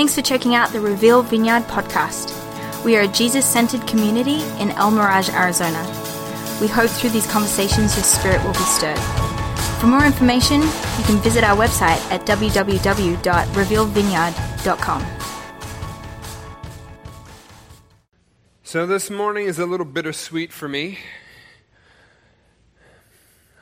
Thanks 0.00 0.14
for 0.14 0.22
checking 0.22 0.54
out 0.54 0.72
the 0.72 0.80
Reveal 0.80 1.22
Vineyard 1.22 1.64
podcast. 1.64 2.32
We 2.86 2.96
are 2.96 3.02
a 3.02 3.08
Jesus 3.08 3.44
centered 3.44 3.86
community 3.86 4.40
in 4.58 4.70
El 4.70 4.90
Mirage, 4.90 5.28
Arizona. 5.28 5.82
We 6.58 6.68
hope 6.68 6.88
through 6.88 7.10
these 7.10 7.26
conversations 7.26 7.96
your 7.96 8.04
spirit 8.04 8.42
will 8.42 8.54
be 8.54 8.60
stirred. 8.60 8.98
For 9.78 9.88
more 9.88 10.06
information, 10.06 10.62
you 10.62 11.04
can 11.04 11.18
visit 11.18 11.44
our 11.44 11.54
website 11.54 12.00
at 12.10 12.24
www.revealvineyard.com. 12.24 15.06
So, 18.62 18.86
this 18.86 19.10
morning 19.10 19.48
is 19.48 19.58
a 19.58 19.66
little 19.66 19.84
bittersweet 19.84 20.50
for 20.50 20.66
me. 20.66 20.98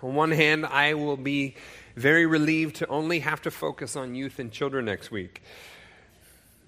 On 0.04 0.14
one 0.14 0.30
hand, 0.30 0.66
I 0.66 0.94
will 0.94 1.16
be 1.16 1.56
very 1.96 2.26
relieved 2.26 2.76
to 2.76 2.86
only 2.86 3.18
have 3.18 3.42
to 3.42 3.50
focus 3.50 3.96
on 3.96 4.14
youth 4.14 4.38
and 4.38 4.52
children 4.52 4.84
next 4.84 5.10
week. 5.10 5.42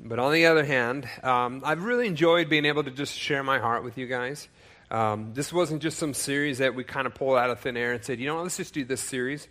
But 0.02 0.18
on 0.18 0.32
the 0.32 0.46
other 0.46 0.64
hand, 0.64 1.06
um, 1.22 1.62
I've 1.64 1.84
really 1.84 2.06
enjoyed 2.06 2.48
being 2.48 2.64
able 2.64 2.84
to 2.84 2.90
just 2.90 3.14
share 3.14 3.42
my 3.42 3.58
heart 3.58 3.84
with 3.84 3.98
you 3.98 4.06
guys. 4.06 4.48
Um, 4.90 5.34
this 5.34 5.52
wasn't 5.52 5.82
just 5.82 5.98
some 5.98 6.14
series 6.14 6.58
that 6.58 6.74
we 6.74 6.84
kind 6.84 7.06
of 7.06 7.14
pulled 7.14 7.36
out 7.36 7.50
of 7.50 7.60
thin 7.60 7.76
air 7.76 7.92
and 7.92 8.02
said, 8.02 8.18
you 8.18 8.26
know 8.26 8.36
what, 8.36 8.44
let's 8.44 8.56
just 8.56 8.72
do 8.72 8.84
this 8.84 9.00
series. 9.00 9.46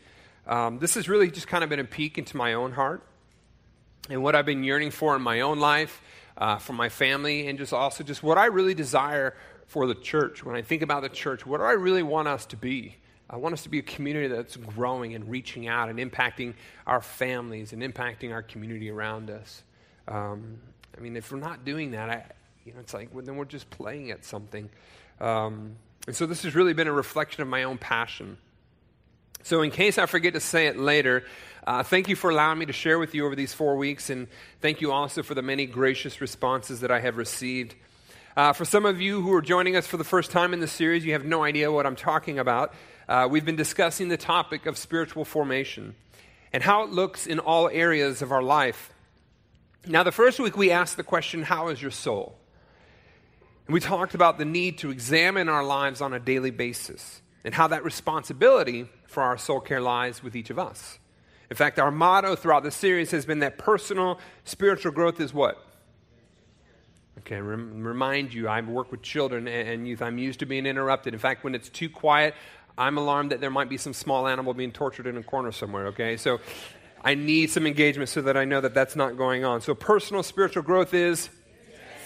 Um, 0.48 0.80
this 0.80 0.95
has 0.95 1.07
really 1.07 1.30
just 1.30 1.48
kind 1.48 1.63
of 1.63 1.70
been 1.70 1.80
a 1.80 1.85
peek 1.85 2.17
into 2.17 2.35
my 2.35 2.54
own 2.54 2.71
heart 2.71 3.04
and 4.09 4.23
what 4.23 4.35
I've 4.35 4.45
been 4.45 4.63
yearning 4.63 4.90
for 4.91 5.16
in 5.16 5.21
my 5.21 5.41
own 5.41 5.59
life, 5.59 6.02
uh, 6.35 6.57
for 6.57 6.73
my 6.73 6.90
family, 6.90 7.48
and 7.48 7.59
just 7.59 7.71
also 7.71 8.04
just 8.04 8.23
what 8.23 8.40
I 8.40 8.45
really 8.45 8.73
desire 8.73 9.38
for 9.68 9.85
the 9.85 9.93
church. 9.93 10.43
When 10.43 10.55
I 10.55 10.63
think 10.63 10.81
about 10.81 11.04
the 11.04 11.09
church, 11.09 11.45
what 11.45 11.59
do 11.59 11.63
I 11.63 11.73
really 11.73 12.04
want 12.04 12.27
us 12.27 12.48
to 12.48 12.57
be? 12.57 12.95
I 13.29 13.38
want 13.38 13.54
us 13.54 13.63
to 13.63 13.70
be 13.70 13.77
a 13.77 13.84
community 13.84 14.27
that's 14.27 14.55
growing 14.57 15.13
and 15.13 15.29
reaching 15.29 15.68
out 15.68 15.90
and 15.90 15.99
impacting 15.99 16.55
our 16.88 17.02
families 17.02 17.71
and 17.71 17.84
impacting 17.84 18.31
our 18.31 18.41
community 18.41 18.90
around 18.90 19.29
us. 19.29 19.62
Um, 20.09 20.59
I 20.98 21.02
mean, 21.02 21.15
if 21.15 21.32
we're 21.32 21.40
not 21.40 21.63
doing 21.63 21.91
that, 21.91 22.10
I, 22.10 22.26
you 22.65 22.74
know, 22.74 22.79
it's 22.82 22.93
like 22.93 23.10
well, 23.13 23.24
then 23.24 23.38
we're 23.38 23.46
just 23.46 23.70
playing 23.70 24.12
at 24.12 24.26
something. 24.26 24.70
Um, 25.21 25.76
and 26.07 26.15
so 26.15 26.26
this 26.26 26.43
has 26.43 26.55
really 26.55 26.74
been 26.74 26.88
a 26.88 26.91
reflection 26.91 27.41
of 27.41 27.48
my 27.48 27.63
own 27.63 27.77
passion. 27.77 28.37
So, 29.43 29.62
in 29.62 29.71
case 29.71 29.98
I 29.98 30.05
forget 30.05 30.34
to 30.34 30.41
say 30.41 30.68
it 30.68 30.77
later, 30.77 31.24
uh, 31.65 31.84
thank 31.84 32.10
you 32.10 32.15
for 32.15 32.30
allowing 32.30 32.60
me 32.60 32.65
to 32.65 32.74
share 32.74 32.99
with 32.99 33.15
you 33.15 33.26
over 33.26 33.35
these 33.35 33.54
four 33.54 33.77
weeks, 33.77 34.10
and 34.10 34.27
thank 34.60 34.82
you 34.82 34.91
also 34.91 35.24
for 35.24 35.34
the 35.34 35.41
many 35.41 35.65
gracious 35.65 36.20
responses 36.20 36.82
that 36.82 36.91
I 36.91 36.99
have 36.99 37.15
received. 37.15 37.76
Uh, 38.35 38.54
for 38.54 38.65
some 38.65 38.85
of 38.85 38.99
you 38.99 39.21
who 39.21 39.34
are 39.34 39.41
joining 39.41 39.76
us 39.76 39.87
for 39.87 39.98
the 39.98 40.04
first 40.04 40.32
time 40.32 40.54
in 40.54 40.60
the 40.60 40.68
series, 40.68 41.05
you 41.05 41.13
have 41.13 41.26
no 41.26 41.43
idea 41.43 41.71
what 41.71 41.85
I'm 41.85 41.96
talking 41.96 42.40
about. 42.40 42.74
Uh, 43.07 43.27
we've 43.30 43.46
been 43.46 43.55
discussing 43.55 44.07
the 44.07 44.18
topic 44.18 44.65
of 44.65 44.77
spiritual 44.77 45.26
formation 45.26 45.96
and 46.52 46.62
how 46.62 46.84
it 46.84 46.90
looks 46.90 47.26
in 47.26 47.40
all 47.40 47.70
areas 47.70 48.21
of 48.21 48.32
our 48.32 48.43
life. 48.43 48.93
Now, 49.88 50.04
the 50.04 50.12
first 50.12 50.40
week 50.40 50.58
we 50.58 50.72
asked 50.72 50.98
the 50.98 51.04
question, 51.04 51.44
How 51.44 51.70
is 51.70 51.82
your 51.82 51.91
soul? 51.91 52.38
And 53.68 53.74
we 53.74 53.80
talked 53.80 54.16
about 54.16 54.38
the 54.38 54.46
need 54.46 54.80
to 54.80 54.91
examine 54.91 55.48
our 55.48 55.63
lives 55.63 56.02
on 56.02 56.13
a 56.13 56.20
daily 56.20 56.52
basis 56.52 57.21
and 57.44 57.54
how 57.54 57.68
that 57.68 57.84
responsibility 57.84 58.88
for 59.08 59.24
our 59.24 59.38
soul 59.38 59.60
care 59.60 59.80
lies 59.80 60.24
with 60.24 60.36
each 60.36 60.49
of 60.49 60.60
us. 60.60 60.99
In 61.49 61.55
fact, 61.55 61.80
our 61.80 61.91
motto 61.91 62.36
throughout 62.36 62.63
the 62.63 62.71
series 62.71 63.12
has 63.12 63.26
been 63.26 63.40
that 63.40 63.58
personal 63.58 64.19
spiritual 64.44 64.91
growth 64.91 65.19
is 65.19 65.34
what? 65.34 65.63
Okay, 67.19 67.40
rem- 67.41 67.84
remind 67.84 68.34
you, 68.34 68.47
I 68.47 68.62
work 68.62 68.91
with 68.91 69.02
children 69.02 69.47
and 69.47 69.88
youth. 69.88 70.02
I'm 70.02 70.18
used 70.18 70.40
to 70.40 70.46
being 70.46 70.66
interrupted. 70.66 71.14
In 71.14 71.19
fact, 71.19 71.44
when 71.44 71.56
it's 71.56 71.69
too 71.69 71.90
quiet, 71.90 72.34
I'm 72.78 72.97
alarmed 72.97 73.31
that 73.31 73.41
there 73.41 73.50
might 73.50 73.68
be 73.68 73.78
some 73.78 73.94
small 73.94 74.28
animal 74.28 74.53
being 74.53 74.72
tortured 74.72 75.06
in 75.06 75.18
a 75.18 75.24
corner 75.24 75.52
somewhere, 75.52 75.88
okay? 75.88 76.18
So 76.18 76.40
I 77.02 77.16
need 77.16 77.50
some 77.50 77.66
engagement 77.66 78.09
so 78.09 78.22
that 78.22 78.36
I 78.36 78.46
know 78.46 78.62
that 78.62 78.74
that's 78.74 78.96
not 78.96 79.18
going 79.18 79.46
on. 79.46 79.62
So, 79.62 79.74
personal 79.74 80.24
spiritual 80.24 80.64
growth 80.64 80.94
is 80.94 81.30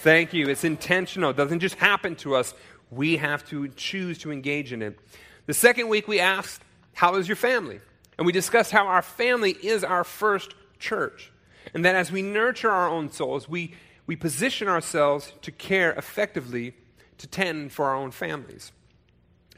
thank 0.02 0.32
you. 0.32 0.48
It's 0.48 0.64
intentional, 0.64 1.30
it 1.30 1.36
doesn't 1.36 1.60
just 1.60 1.76
happen 1.76 2.16
to 2.16 2.36
us. 2.36 2.54
We 2.90 3.16
have 3.16 3.46
to 3.48 3.68
choose 3.68 4.18
to 4.18 4.30
engage 4.30 4.72
in 4.72 4.82
it. 4.82 4.98
The 5.46 5.54
second 5.54 5.88
week, 5.88 6.06
we 6.06 6.20
asked, 6.20 6.62
How 6.92 7.16
is 7.16 7.28
your 7.28 7.36
family? 7.36 7.80
And 8.16 8.26
we 8.26 8.32
discussed 8.32 8.70
how 8.70 8.86
our 8.86 9.02
family 9.02 9.50
is 9.50 9.82
our 9.82 10.04
first 10.04 10.54
church. 10.78 11.32
And 11.72 11.84
that 11.84 11.96
as 11.96 12.12
we 12.12 12.22
nurture 12.22 12.70
our 12.70 12.88
own 12.88 13.10
souls, 13.10 13.48
we, 13.48 13.74
we 14.06 14.14
position 14.14 14.68
ourselves 14.68 15.32
to 15.42 15.50
care 15.50 15.92
effectively 15.92 16.74
to 17.18 17.26
tend 17.26 17.72
for 17.72 17.86
our 17.86 17.96
own 17.96 18.10
families. 18.10 18.70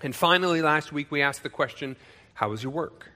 And 0.02 0.14
finally, 0.14 0.62
last 0.62 0.92
week, 0.92 1.10
we 1.10 1.20
asked 1.20 1.42
the 1.42 1.50
question, 1.50 1.96
How 2.34 2.52
is 2.52 2.62
your 2.62 2.72
work? 2.72 3.10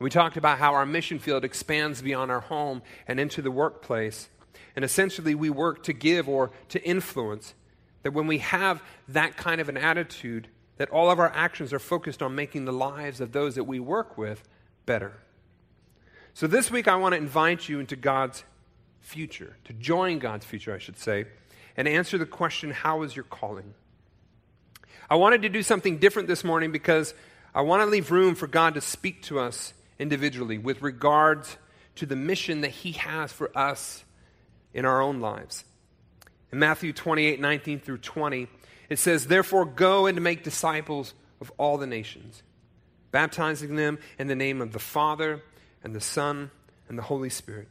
We 0.00 0.08
talked 0.08 0.38
about 0.38 0.58
how 0.58 0.72
our 0.72 0.86
mission 0.86 1.18
field 1.18 1.44
expands 1.44 2.00
beyond 2.00 2.30
our 2.30 2.40
home 2.40 2.82
and 3.06 3.20
into 3.20 3.42
the 3.42 3.50
workplace. 3.50 4.30
And 4.74 4.82
essentially, 4.82 5.34
we 5.34 5.50
work 5.50 5.82
to 5.84 5.92
give 5.92 6.26
or 6.26 6.50
to 6.70 6.82
influence. 6.82 7.54
That 8.02 8.14
when 8.14 8.26
we 8.26 8.38
have 8.38 8.82
that 9.08 9.36
kind 9.36 9.60
of 9.60 9.68
an 9.68 9.76
attitude, 9.76 10.48
that 10.78 10.88
all 10.88 11.10
of 11.10 11.18
our 11.18 11.30
actions 11.34 11.74
are 11.74 11.78
focused 11.78 12.22
on 12.22 12.34
making 12.34 12.64
the 12.64 12.72
lives 12.72 13.20
of 13.20 13.32
those 13.32 13.56
that 13.56 13.64
we 13.64 13.78
work 13.78 14.16
with 14.16 14.42
better. 14.86 15.12
So 16.32 16.46
this 16.46 16.70
week, 16.70 16.88
I 16.88 16.96
want 16.96 17.12
to 17.12 17.18
invite 17.18 17.68
you 17.68 17.78
into 17.78 17.94
God's 17.94 18.42
future, 19.00 19.56
to 19.64 19.74
join 19.74 20.18
God's 20.18 20.46
future, 20.46 20.74
I 20.74 20.78
should 20.78 20.98
say, 20.98 21.26
and 21.76 21.86
answer 21.86 22.16
the 22.16 22.24
question 22.24 22.70
how 22.70 23.02
is 23.02 23.14
your 23.14 23.24
calling? 23.24 23.74
I 25.10 25.16
wanted 25.16 25.42
to 25.42 25.50
do 25.50 25.62
something 25.62 25.98
different 25.98 26.28
this 26.28 26.42
morning 26.42 26.72
because 26.72 27.12
I 27.54 27.60
want 27.60 27.82
to 27.82 27.86
leave 27.86 28.10
room 28.10 28.34
for 28.34 28.46
God 28.46 28.74
to 28.74 28.80
speak 28.80 29.22
to 29.24 29.38
us 29.38 29.74
individually 30.00 30.58
with 30.58 30.82
regards 30.82 31.56
to 31.96 32.06
the 32.06 32.16
mission 32.16 32.62
that 32.62 32.70
He 32.70 32.92
has 32.92 33.30
for 33.30 33.56
us 33.56 34.04
in 34.72 34.84
our 34.84 35.00
own 35.00 35.20
lives. 35.20 35.64
In 36.50 36.58
Matthew 36.58 36.92
28 36.92 37.38
19 37.38 37.78
through 37.78 37.98
20, 37.98 38.48
it 38.88 38.98
says, 38.98 39.26
Therefore, 39.26 39.64
go 39.64 40.06
and 40.06 40.20
make 40.20 40.42
disciples 40.42 41.14
of 41.40 41.52
all 41.58 41.78
the 41.78 41.86
nations, 41.86 42.42
baptizing 43.12 43.76
them 43.76 43.98
in 44.18 44.26
the 44.26 44.34
name 44.34 44.60
of 44.60 44.72
the 44.72 44.78
Father 44.78 45.42
and 45.84 45.94
the 45.94 46.00
Son 46.00 46.50
and 46.88 46.98
the 46.98 47.02
Holy 47.02 47.30
Spirit. 47.30 47.68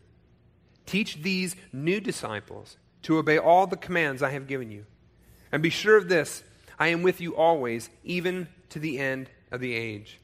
Teach 0.86 1.22
these 1.22 1.56
new 1.74 2.00
disciples 2.00 2.78
to 3.04 3.18
obey 3.18 3.38
all 3.38 3.68
the 3.68 3.78
commands 3.78 4.24
I 4.24 4.32
have 4.32 4.48
given 4.48 4.72
you. 4.72 4.86
And 5.52 5.62
be 5.62 5.70
sure 5.70 5.98
of 5.98 6.10
this 6.10 6.44
I 6.78 6.88
am 6.88 7.04
with 7.04 7.20
you 7.20 7.36
always, 7.36 7.90
even 8.04 8.48
to 8.70 8.80
the 8.80 9.00
end 9.00 9.30
of 9.52 9.60
the 9.60 9.74
age. 9.74 10.20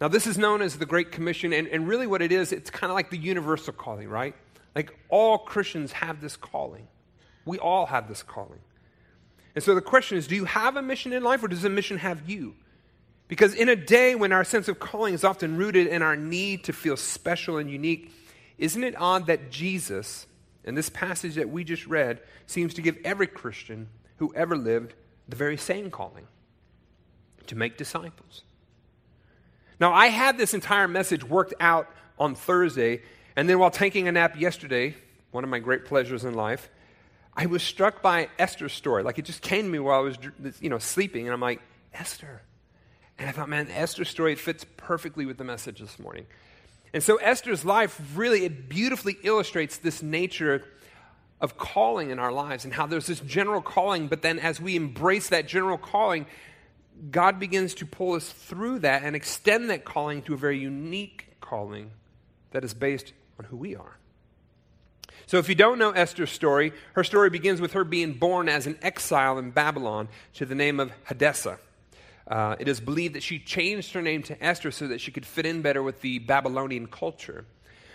Now, 0.00 0.08
this 0.08 0.26
is 0.26 0.38
known 0.38 0.62
as 0.62 0.78
the 0.78 0.86
Great 0.86 1.12
Commission, 1.12 1.52
and, 1.52 1.68
and 1.68 1.86
really 1.86 2.06
what 2.06 2.22
it 2.22 2.32
is, 2.32 2.52
it's 2.52 2.70
kind 2.70 2.90
of 2.90 2.94
like 2.94 3.10
the 3.10 3.18
universal 3.18 3.72
calling, 3.72 4.08
right? 4.08 4.34
Like 4.74 4.96
all 5.10 5.38
Christians 5.38 5.92
have 5.92 6.20
this 6.20 6.36
calling. 6.36 6.88
We 7.44 7.58
all 7.58 7.86
have 7.86 8.08
this 8.08 8.22
calling. 8.22 8.60
And 9.54 9.62
so 9.62 9.74
the 9.74 9.82
question 9.82 10.16
is 10.16 10.26
do 10.26 10.36
you 10.36 10.46
have 10.46 10.76
a 10.76 10.82
mission 10.82 11.12
in 11.12 11.22
life, 11.22 11.42
or 11.42 11.48
does 11.48 11.64
a 11.64 11.68
mission 11.68 11.98
have 11.98 12.28
you? 12.28 12.54
Because 13.28 13.54
in 13.54 13.68
a 13.68 13.76
day 13.76 14.14
when 14.14 14.32
our 14.32 14.42
sense 14.42 14.68
of 14.68 14.80
calling 14.80 15.14
is 15.14 15.22
often 15.22 15.56
rooted 15.56 15.86
in 15.86 16.02
our 16.02 16.16
need 16.16 16.64
to 16.64 16.72
feel 16.72 16.96
special 16.96 17.58
and 17.58 17.70
unique, 17.70 18.12
isn't 18.58 18.82
it 18.82 18.94
odd 18.98 19.26
that 19.26 19.50
Jesus, 19.50 20.26
in 20.64 20.74
this 20.74 20.88
passage 20.88 21.34
that 21.34 21.50
we 21.50 21.62
just 21.62 21.86
read, 21.86 22.20
seems 22.46 22.74
to 22.74 22.82
give 22.82 22.96
every 23.04 23.26
Christian 23.26 23.88
who 24.16 24.32
ever 24.34 24.56
lived 24.56 24.94
the 25.28 25.36
very 25.36 25.56
same 25.56 25.90
calling 25.90 26.26
to 27.46 27.54
make 27.54 27.76
disciples? 27.76 28.42
Now, 29.80 29.94
I 29.94 30.08
had 30.08 30.36
this 30.36 30.52
entire 30.52 30.86
message 30.86 31.24
worked 31.24 31.54
out 31.58 31.88
on 32.18 32.34
Thursday, 32.34 33.00
and 33.34 33.48
then 33.48 33.58
while 33.58 33.70
taking 33.70 34.08
a 34.08 34.12
nap 34.12 34.38
yesterday, 34.38 34.94
one 35.30 35.42
of 35.42 35.48
my 35.48 35.58
great 35.58 35.86
pleasures 35.86 36.24
in 36.24 36.34
life, 36.34 36.68
I 37.34 37.46
was 37.46 37.62
struck 37.62 38.02
by 38.02 38.28
Esther's 38.38 38.74
story. 38.74 39.02
Like 39.02 39.18
it 39.18 39.24
just 39.24 39.40
came 39.40 39.64
to 39.64 39.70
me 39.70 39.78
while 39.78 39.98
I 39.98 40.02
was, 40.02 40.18
you 40.60 40.68
know, 40.68 40.78
sleeping, 40.78 41.26
and 41.26 41.32
I'm 41.32 41.40
like, 41.40 41.62
Esther. 41.94 42.42
And 43.18 43.28
I 43.28 43.32
thought, 43.32 43.48
man, 43.48 43.68
Esther's 43.70 44.10
story 44.10 44.34
fits 44.34 44.66
perfectly 44.76 45.24
with 45.24 45.38
the 45.38 45.44
message 45.44 45.80
this 45.80 45.98
morning. 45.98 46.26
And 46.92 47.02
so 47.02 47.16
Esther's 47.16 47.64
life 47.64 48.00
really, 48.14 48.44
it 48.44 48.68
beautifully 48.68 49.16
illustrates 49.22 49.78
this 49.78 50.02
nature 50.02 50.64
of 51.40 51.56
calling 51.56 52.10
in 52.10 52.18
our 52.18 52.32
lives 52.32 52.64
and 52.64 52.74
how 52.74 52.86
there's 52.86 53.06
this 53.06 53.20
general 53.20 53.62
calling, 53.62 54.08
but 54.08 54.20
then 54.20 54.38
as 54.38 54.60
we 54.60 54.76
embrace 54.76 55.30
that 55.30 55.46
general 55.46 55.78
calling, 55.78 56.26
God 57.10 57.38
begins 57.38 57.74
to 57.74 57.86
pull 57.86 58.14
us 58.14 58.30
through 58.30 58.80
that 58.80 59.02
and 59.02 59.16
extend 59.16 59.70
that 59.70 59.84
calling 59.84 60.22
to 60.22 60.34
a 60.34 60.36
very 60.36 60.58
unique 60.58 61.28
calling 61.40 61.92
that 62.50 62.64
is 62.64 62.74
based 62.74 63.12
on 63.38 63.46
who 63.46 63.56
we 63.56 63.74
are. 63.74 63.96
So, 65.26 65.38
if 65.38 65.48
you 65.48 65.54
don't 65.54 65.78
know 65.78 65.92
Esther's 65.92 66.30
story, 66.30 66.72
her 66.94 67.04
story 67.04 67.30
begins 67.30 67.60
with 67.60 67.74
her 67.74 67.84
being 67.84 68.14
born 68.14 68.48
as 68.48 68.66
an 68.66 68.76
exile 68.82 69.38
in 69.38 69.52
Babylon 69.52 70.08
to 70.34 70.44
the 70.44 70.56
name 70.56 70.80
of 70.80 70.90
Hadassah. 71.04 71.58
Uh, 72.26 72.56
it 72.58 72.68
is 72.68 72.80
believed 72.80 73.14
that 73.14 73.22
she 73.22 73.38
changed 73.38 73.92
her 73.92 74.02
name 74.02 74.22
to 74.24 74.44
Esther 74.44 74.70
so 74.70 74.88
that 74.88 75.00
she 75.00 75.10
could 75.10 75.24
fit 75.24 75.46
in 75.46 75.62
better 75.62 75.82
with 75.82 76.00
the 76.00 76.18
Babylonian 76.18 76.86
culture. 76.86 77.44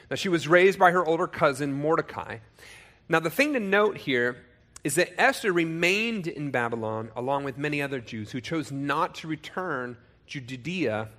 Now, 0.10 0.16
she 0.16 0.30
was 0.30 0.48
raised 0.48 0.80
by 0.80 0.92
her 0.92 1.06
older 1.06 1.28
cousin 1.28 1.74
Mordecai. 1.74 2.38
Now, 3.10 3.20
the 3.20 3.30
thing 3.30 3.54
to 3.54 3.60
note 3.60 3.98
here 3.98 4.45
is 4.86 4.94
that 4.94 5.20
Esther 5.20 5.52
remained 5.52 6.28
in 6.28 6.52
Babylon 6.52 7.10
along 7.16 7.44
with 7.44 7.58
many 7.58 7.82
other 7.82 8.00
Jews 8.00 8.30
who 8.30 8.40
chose 8.40 8.72
not 8.72 9.16
to 9.16 9.28
return 9.28 9.98
to 10.28 10.40
Judea 10.40 11.10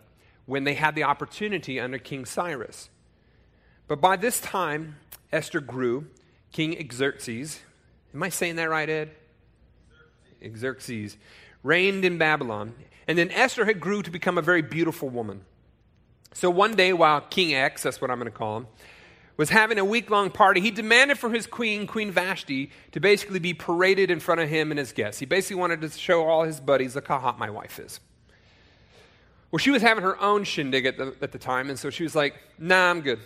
when 0.44 0.62
they 0.62 0.74
had 0.74 0.94
the 0.94 1.02
opportunity 1.02 1.80
under 1.80 1.98
King 1.98 2.24
Cyrus. 2.26 2.90
But 3.88 4.00
by 4.00 4.14
this 4.14 4.40
time, 4.40 4.98
Esther 5.32 5.58
grew, 5.58 6.06
King 6.52 6.88
Xerxes, 6.92 7.58
am 8.14 8.22
I 8.22 8.28
saying 8.28 8.54
that 8.54 8.70
right, 8.70 8.88
Ed? 8.88 9.10
Xerxes 10.56 11.16
reigned 11.64 12.04
in 12.04 12.18
Babylon. 12.18 12.72
And 13.08 13.18
then 13.18 13.32
Esther 13.32 13.64
had 13.64 13.80
grew 13.80 14.00
to 14.00 14.12
become 14.12 14.38
a 14.38 14.42
very 14.42 14.62
beautiful 14.62 15.08
woman. 15.08 15.40
So 16.34 16.50
one 16.50 16.76
day, 16.76 16.92
while 16.92 17.20
King 17.20 17.54
X, 17.54 17.82
that's 17.82 18.00
what 18.00 18.12
I'm 18.12 18.20
going 18.20 18.30
to 18.30 18.38
call 18.38 18.58
him, 18.58 18.66
was 19.36 19.50
having 19.50 19.78
a 19.78 19.84
week 19.84 20.10
long 20.10 20.30
party, 20.30 20.60
he 20.60 20.70
demanded 20.70 21.18
for 21.18 21.30
his 21.30 21.46
queen, 21.46 21.86
Queen 21.86 22.10
Vashti, 22.10 22.70
to 22.92 23.00
basically 23.00 23.38
be 23.38 23.54
paraded 23.54 24.10
in 24.10 24.20
front 24.20 24.40
of 24.40 24.48
him 24.48 24.70
and 24.70 24.78
his 24.78 24.92
guests. 24.92 25.20
He 25.20 25.26
basically 25.26 25.56
wanted 25.56 25.82
to 25.82 25.90
show 25.90 26.24
all 26.24 26.44
his 26.44 26.60
buddies, 26.60 26.94
look 26.94 27.08
how 27.08 27.18
hot 27.18 27.38
my 27.38 27.50
wife 27.50 27.78
is. 27.78 28.00
Well, 29.50 29.58
she 29.58 29.70
was 29.70 29.82
having 29.82 30.02
her 30.02 30.20
own 30.20 30.44
shindig 30.44 30.86
at 30.86 30.96
the, 30.96 31.14
at 31.20 31.32
the 31.32 31.38
time, 31.38 31.70
and 31.70 31.78
so 31.78 31.90
she 31.90 32.02
was 32.02 32.14
like, 32.14 32.34
nah, 32.58 32.90
I'm 32.90 33.02
good. 33.02 33.20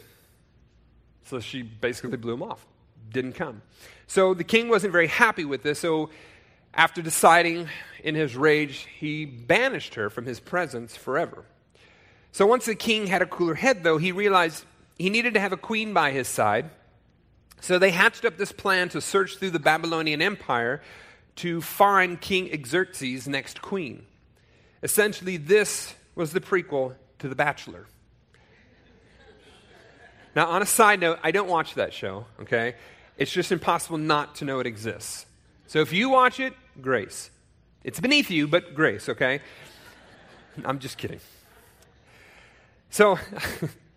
So 1.25 1.41
she 1.41 1.63
basically 1.63 2.17
blew 2.17 2.35
him 2.35 2.43
off, 2.43 2.67
didn't 3.11 3.35
come. 3.35 3.63
So 4.07 4.35
the 4.35 4.45
king 4.45 4.69
wasn't 4.69 4.93
very 4.93 5.07
happy 5.07 5.45
with 5.45 5.63
this, 5.63 5.79
so 5.79 6.11
after 6.75 7.03
deciding 7.03 7.69
in 8.03 8.15
his 8.15 8.37
rage, 8.37 8.87
he 8.99 9.25
banished 9.25 9.95
her 9.95 10.11
from 10.11 10.25
his 10.25 10.41
presence 10.41 10.97
forever. 10.97 11.45
So 12.33 12.47
once 12.47 12.67
the 12.67 12.75
king 12.75 13.07
had 13.07 13.23
a 13.23 13.27
cooler 13.27 13.55
head, 13.55 13.83
though, 13.83 13.99
he 13.99 14.13
realized 14.13 14.65
he 15.01 15.09
needed 15.09 15.33
to 15.33 15.41
have 15.41 15.53
a 15.53 15.57
queen 15.57 15.95
by 15.95 16.11
his 16.11 16.29
side. 16.29 16.69
So 17.63 17.79
they 17.79 17.91
hatched 17.91 18.27
up 18.27 18.37
this 18.37 18.53
plan 18.53 18.91
to 18.91 19.01
search 19.01 19.39
through 19.39 19.51
the 19.51 19.59
Babylonian 19.59 20.21
Empire 20.21 20.83
to 21.37 21.63
find 21.63 22.21
King 22.21 22.51
Xerxes' 22.67 23.27
next 23.27 23.63
queen. 23.63 24.05
Essentially, 24.83 25.39
this 25.39 25.95
was 26.15 26.35
the 26.35 26.41
prequel 26.41 26.97
to 27.19 27.29
The 27.29 27.35
Bachelor. 27.35 27.87
Now, 30.37 30.49
on 30.49 30.61
a 30.61 30.67
side 30.67 31.01
note, 31.01 31.19
I 31.23 31.31
don't 31.31 31.49
watch 31.49 31.75
that 31.77 31.95
show, 31.95 32.27
okay? 32.43 32.75
It's 33.17 33.33
just 33.33 33.51
impossible 33.53 33.97
not 33.97 34.35
to 34.37 34.45
know 34.45 34.61
it 34.61 34.67
exists. 34.67 35.25
So 35.67 35.81
if 35.81 35.95
you 35.95 36.11
watch 36.11 36.41
it, 36.41 36.53
grace. 36.83 37.31
It's 37.85 38.01
beneath 38.01 38.31
you, 38.31 38.47
but 38.47 38.75
grace, 38.75 39.09
okay? 39.09 39.41
I'm 40.63 40.79
just 40.79 40.99
kidding. 40.99 41.21
So, 42.91 43.19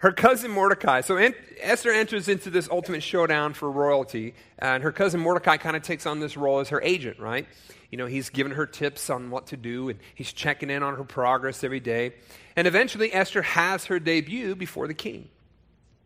her 0.00 0.12
cousin 0.12 0.50
Mordecai, 0.50 1.02
so 1.02 1.16
Esther 1.60 1.90
enters 1.90 2.28
into 2.28 2.48
this 2.48 2.68
ultimate 2.70 3.02
showdown 3.02 3.52
for 3.52 3.70
royalty, 3.70 4.34
and 4.58 4.82
her 4.82 4.92
cousin 4.92 5.20
Mordecai 5.20 5.58
kind 5.58 5.76
of 5.76 5.82
takes 5.82 6.06
on 6.06 6.20
this 6.20 6.36
role 6.38 6.60
as 6.60 6.70
her 6.70 6.80
agent, 6.82 7.18
right? 7.18 7.46
You 7.90 7.98
know, 7.98 8.06
he's 8.06 8.30
giving 8.30 8.54
her 8.54 8.66
tips 8.66 9.10
on 9.10 9.30
what 9.30 9.48
to 9.48 9.58
do, 9.58 9.90
and 9.90 9.98
he's 10.14 10.32
checking 10.32 10.70
in 10.70 10.82
on 10.82 10.96
her 10.96 11.04
progress 11.04 11.62
every 11.62 11.80
day. 11.80 12.14
And 12.56 12.66
eventually, 12.66 13.12
Esther 13.12 13.42
has 13.42 13.86
her 13.86 13.98
debut 13.98 14.54
before 14.54 14.88
the 14.88 14.94
king, 14.94 15.28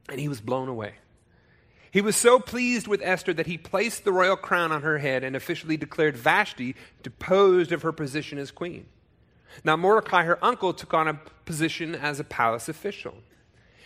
and 0.09 0.19
he 0.19 0.29
was 0.29 0.41
blown 0.41 0.69
away. 0.69 0.95
He 1.93 2.01
was 2.01 2.17
so 2.17 2.41
pleased 2.41 2.89
with 2.89 3.01
Esther 3.01 3.33
that 3.35 3.47
he 3.47 3.57
placed 3.57 4.03
the 4.03 4.13
royal 4.13 4.35
crown 4.35 4.73
on 4.73 4.83
her 4.83 4.99
head 4.99 5.23
and 5.23 5.37
officially 5.37 5.77
declared 5.77 6.17
Vashti 6.17 6.75
deposed 7.05 7.71
of 7.71 7.83
her 7.83 7.93
position 7.93 8.39
as 8.39 8.51
queen. 8.51 8.87
Now, 9.63 9.77
Mordecai, 9.77 10.25
her 10.25 10.45
uncle, 10.45 10.75
took 10.75 10.93
on 10.93 11.07
a 11.07 11.21
position 11.45 11.95
as 11.95 12.19
a 12.19 12.25
palace 12.25 12.69
official. 12.69 13.15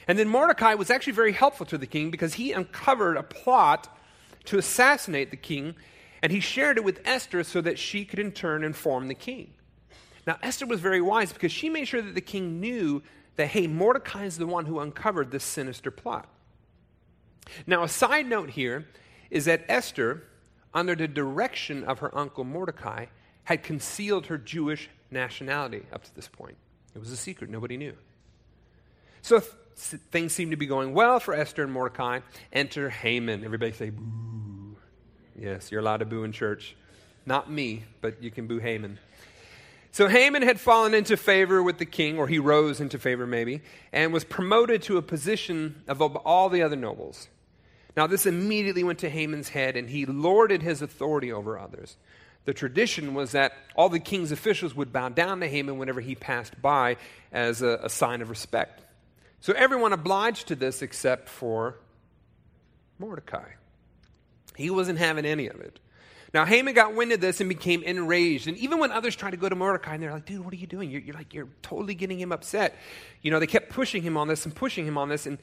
And 0.09 0.19
then 0.19 0.27
Mordecai 0.27 0.75
was 0.75 0.91
actually 0.91 1.13
very 1.13 1.33
helpful 1.33 1.67
to 1.67 1.79
the 1.79 1.87
king 1.87 2.11
because 2.11 2.35
he 2.35 2.53
uncovered 2.53 3.19
a 3.19 3.23
plot 3.23 3.95
to 4.47 4.57
assassinate 4.57 5.31
the 5.31 5.37
king, 5.37 5.75
and 6.23 6.33
he 6.33 6.41
shared 6.41 6.79
it 6.79 6.85
with 6.85 7.03
Esther 7.05 7.45
so 7.45 7.61
that 7.61 7.79
she 7.79 8.07
could 8.07 8.19
in 8.19 8.33
turn 8.33 8.65
inform 8.65 9.09
the 9.09 9.15
king. 9.15 9.53
Now, 10.27 10.39
Esther 10.43 10.67
was 10.67 10.81
very 10.81 11.03
wise 11.03 11.33
because 11.33 11.53
she 11.53 11.69
made 11.69 11.87
sure 11.87 12.01
that 12.01 12.15
the 12.15 12.23
king 12.23 12.59
knew 12.59 13.03
that, 13.37 13.49
hey, 13.49 13.67
Mordecai 13.67 14.25
is 14.25 14.39
the 14.39 14.47
one 14.47 14.65
who 14.65 14.81
uncovered 14.81 15.31
this 15.31 15.45
sinister 15.45 15.91
plot. 15.91 16.29
Now, 17.67 17.83
a 17.83 17.89
side 17.89 18.27
note 18.27 18.51
here 18.51 18.89
is 19.31 19.45
that 19.45 19.65
Esther, 19.69 20.25
under 20.73 20.95
the 20.95 21.09
direction 21.09 21.85
of 21.85 21.99
her 21.99 22.17
uncle 22.17 22.45
Mordecai, 22.45 23.07
had 23.45 23.63
concealed 23.63 24.27
her 24.27 24.39
Jewish 24.39 24.89
nationality 25.11 25.83
up 25.93 26.05
to 26.05 26.15
this 26.15 26.29
point. 26.29 26.57
It 26.95 26.99
was 26.99 27.11
a 27.11 27.17
secret, 27.17 27.49
nobody 27.51 27.77
knew. 27.77 27.95
So 29.23 29.43
things 29.79 30.33
seem 30.33 30.51
to 30.51 30.57
be 30.57 30.67
going 30.67 30.93
well 30.95 31.21
for 31.21 31.35
Esther 31.35 31.63
and 31.63 31.73
Mordecai. 31.73 32.21
Enter 32.53 32.91
Haman. 32.91 33.45
Everybody 33.45 33.73
say, 33.73 33.91
boo. 33.91 34.77
Yes, 35.39 35.71
you're 35.71 35.81
allowed 35.81 35.99
to 35.99 36.07
boo 36.07 36.25
in 36.25 36.33
church. 36.33 36.77
Not 37.25 37.51
me, 37.51 37.85
but 38.01 38.23
you 38.23 38.31
can 38.31 38.47
boo 38.47 38.59
Haman. 38.59 38.99
So 39.93 40.09
Haman 40.09 40.43
had 40.43 40.61
fallen 40.61 40.95
into 40.95 41.17
favor 41.17 41.63
with 41.63 41.79
the 41.79 41.87
king, 41.87 42.19
or 42.19 42.29
he 42.29 42.39
rose 42.39 42.81
into 42.81 42.99
favor 42.99 43.27
maybe, 43.27 43.63
and 43.93 44.13
was 44.13 44.25
promoted 44.25 44.83
to 44.83 44.97
a 44.97 45.03
position 45.03 45.83
above 45.89 46.17
all 46.17 46.49
the 46.49 46.63
other 46.63 46.77
nobles. 46.77 47.29
Now, 47.97 48.07
this 48.07 48.27
immediately 48.27 48.85
went 48.85 49.01
to 49.01 49.11
Haman's 49.11 49.49
head, 49.49 49.77
and 49.77 49.89
he 49.89 50.07
lorded 50.07 50.63
his 50.63 50.83
authority 50.83 51.33
over 51.33 51.59
others. 51.59 51.97
The 52.45 52.55
tradition 52.55 53.13
was 53.13 53.33
that 53.33 53.53
all 53.75 53.89
the 53.89 53.99
king's 53.99 54.31
officials 54.31 54.75
would 54.75 54.93
bow 54.93 55.09
down 55.09 55.41
to 55.41 55.49
Haman 55.49 55.79
whenever 55.79 56.01
he 56.01 56.15
passed 56.15 56.63
by 56.63 56.97
as 57.33 57.61
a, 57.61 57.81
a 57.83 57.91
sign 57.91 58.23
of 58.23 58.31
respect. 58.31 58.83
So 59.41 59.53
everyone 59.53 59.93
obliged 59.93 60.49
to 60.49 60.57
this 60.57 60.83
except 60.83 61.29
for 61.29 61.77
Mordecai. 62.99 63.51
He 64.57 64.71
wasn't 64.71 64.99
having 64.99 65.25
any 65.25 65.49
of 65.49 65.61
it. 65.61 65.79
Now, 66.35 66.45
Haman 66.45 66.75
got 66.75 66.95
wind 66.95 67.13
of 67.13 67.21
this 67.21 67.41
and 67.41 67.49
became 67.49 67.83
enraged. 67.83 68.49
And 68.49 68.59
even 68.59 68.79
when 68.79 68.93
others 68.93 69.17
tried 69.17 69.31
to 69.31 69.39
go 69.39 69.49
to 69.49 69.57
Mordecai, 69.57 69.95
and 69.95 70.03
they're 70.03 70.13
like, 70.13 70.27
dude, 70.27 70.45
what 70.45 70.53
are 70.53 70.57
you 70.57 70.67
doing? 70.67 70.91
You're, 70.91 71.01
you're, 71.01 71.15
like, 71.15 71.33
you're 71.33 71.49
totally 71.63 71.95
getting 71.95 72.21
him 72.21 72.33
upset. 72.33 72.77
You 73.23 73.31
know, 73.31 73.39
they 73.39 73.47
kept 73.47 73.71
pushing 73.71 74.03
him 74.03 74.17
on 74.19 74.29
this 74.29 74.45
and 74.45 74.55
pushing 74.55 74.87
him 74.87 74.99
on 74.99 75.09
this. 75.09 75.25
And 75.25 75.39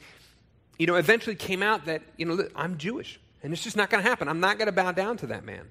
you 0.78 0.86
know, 0.86 0.96
eventually 0.96 1.36
came 1.36 1.62
out 1.62 1.86
that, 1.86 2.02
you 2.16 2.26
know, 2.26 2.46
I'm 2.54 2.76
Jewish, 2.76 3.18
and 3.42 3.52
it's 3.52 3.62
just 3.62 3.76
not 3.76 3.90
going 3.90 4.02
to 4.02 4.08
happen. 4.08 4.28
I'm 4.28 4.40
not 4.40 4.58
going 4.58 4.66
to 4.66 4.72
bow 4.72 4.92
down 4.92 5.16
to 5.18 5.26
that 5.28 5.44
man. 5.44 5.70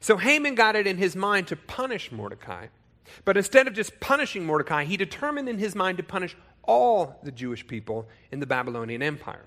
So 0.00 0.16
Haman 0.16 0.54
got 0.54 0.76
it 0.76 0.86
in 0.86 0.98
his 0.98 1.16
mind 1.16 1.48
to 1.48 1.56
punish 1.56 2.12
Mordecai. 2.12 2.66
But 3.24 3.36
instead 3.36 3.66
of 3.66 3.74
just 3.74 4.00
punishing 4.00 4.44
Mordecai, 4.44 4.84
he 4.84 4.96
determined 4.96 5.48
in 5.48 5.58
his 5.58 5.74
mind 5.74 5.98
to 5.98 6.02
punish 6.02 6.36
all 6.66 7.18
the 7.22 7.32
Jewish 7.32 7.66
people 7.66 8.08
in 8.30 8.40
the 8.40 8.46
Babylonian 8.46 9.02
Empire. 9.02 9.46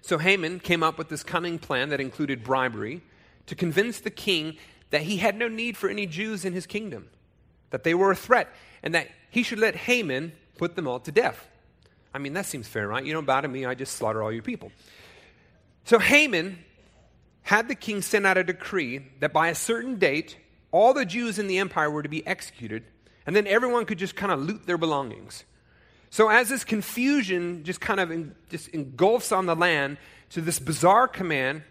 So 0.00 0.18
Haman 0.18 0.60
came 0.60 0.82
up 0.82 0.98
with 0.98 1.08
this 1.08 1.22
cunning 1.22 1.58
plan 1.58 1.88
that 1.88 2.00
included 2.00 2.44
bribery 2.44 3.02
to 3.46 3.54
convince 3.54 4.00
the 4.00 4.10
king 4.10 4.56
that 4.90 5.02
he 5.02 5.16
had 5.16 5.36
no 5.36 5.48
need 5.48 5.76
for 5.76 5.88
any 5.88 6.06
Jews 6.06 6.44
in 6.44 6.52
his 6.52 6.66
kingdom, 6.66 7.08
that 7.70 7.82
they 7.82 7.94
were 7.94 8.10
a 8.10 8.16
threat, 8.16 8.48
and 8.82 8.94
that 8.94 9.08
he 9.30 9.42
should 9.42 9.58
let 9.58 9.74
Haman 9.74 10.32
put 10.58 10.76
them 10.76 10.86
all 10.86 11.00
to 11.00 11.12
death. 11.12 11.48
I 12.14 12.18
mean, 12.18 12.34
that 12.34 12.46
seems 12.46 12.68
fair, 12.68 12.88
right? 12.88 13.04
You 13.04 13.12
don't 13.12 13.26
bow 13.26 13.40
to 13.40 13.48
me, 13.48 13.66
I 13.66 13.74
just 13.74 13.96
slaughter 13.96 14.22
all 14.22 14.32
your 14.32 14.42
people. 14.42 14.70
So 15.84 15.98
Haman 15.98 16.58
had 17.42 17.68
the 17.68 17.74
king 17.74 18.02
send 18.02 18.26
out 18.26 18.38
a 18.38 18.44
decree 18.44 19.06
that 19.20 19.32
by 19.32 19.48
a 19.48 19.54
certain 19.54 19.96
date, 19.96 20.36
all 20.72 20.94
the 20.94 21.04
Jews 21.04 21.38
in 21.38 21.46
the 21.46 21.58
empire 21.58 21.90
were 21.90 22.02
to 22.02 22.08
be 22.08 22.26
executed, 22.26 22.84
and 23.26 23.34
then 23.34 23.46
everyone 23.46 23.84
could 23.84 23.98
just 23.98 24.16
kind 24.16 24.32
of 24.32 24.40
loot 24.40 24.66
their 24.66 24.78
belongings. 24.78 25.44
So 26.10 26.28
as 26.28 26.48
this 26.48 26.64
confusion 26.64 27.64
just 27.64 27.80
kind 27.80 28.00
of 28.00 28.48
just 28.48 28.68
engulfs 28.68 29.32
on 29.32 29.46
the 29.46 29.56
land 29.56 29.98
to 30.30 30.40
this 30.40 30.58
bizarre 30.58 31.08
command, 31.08 31.62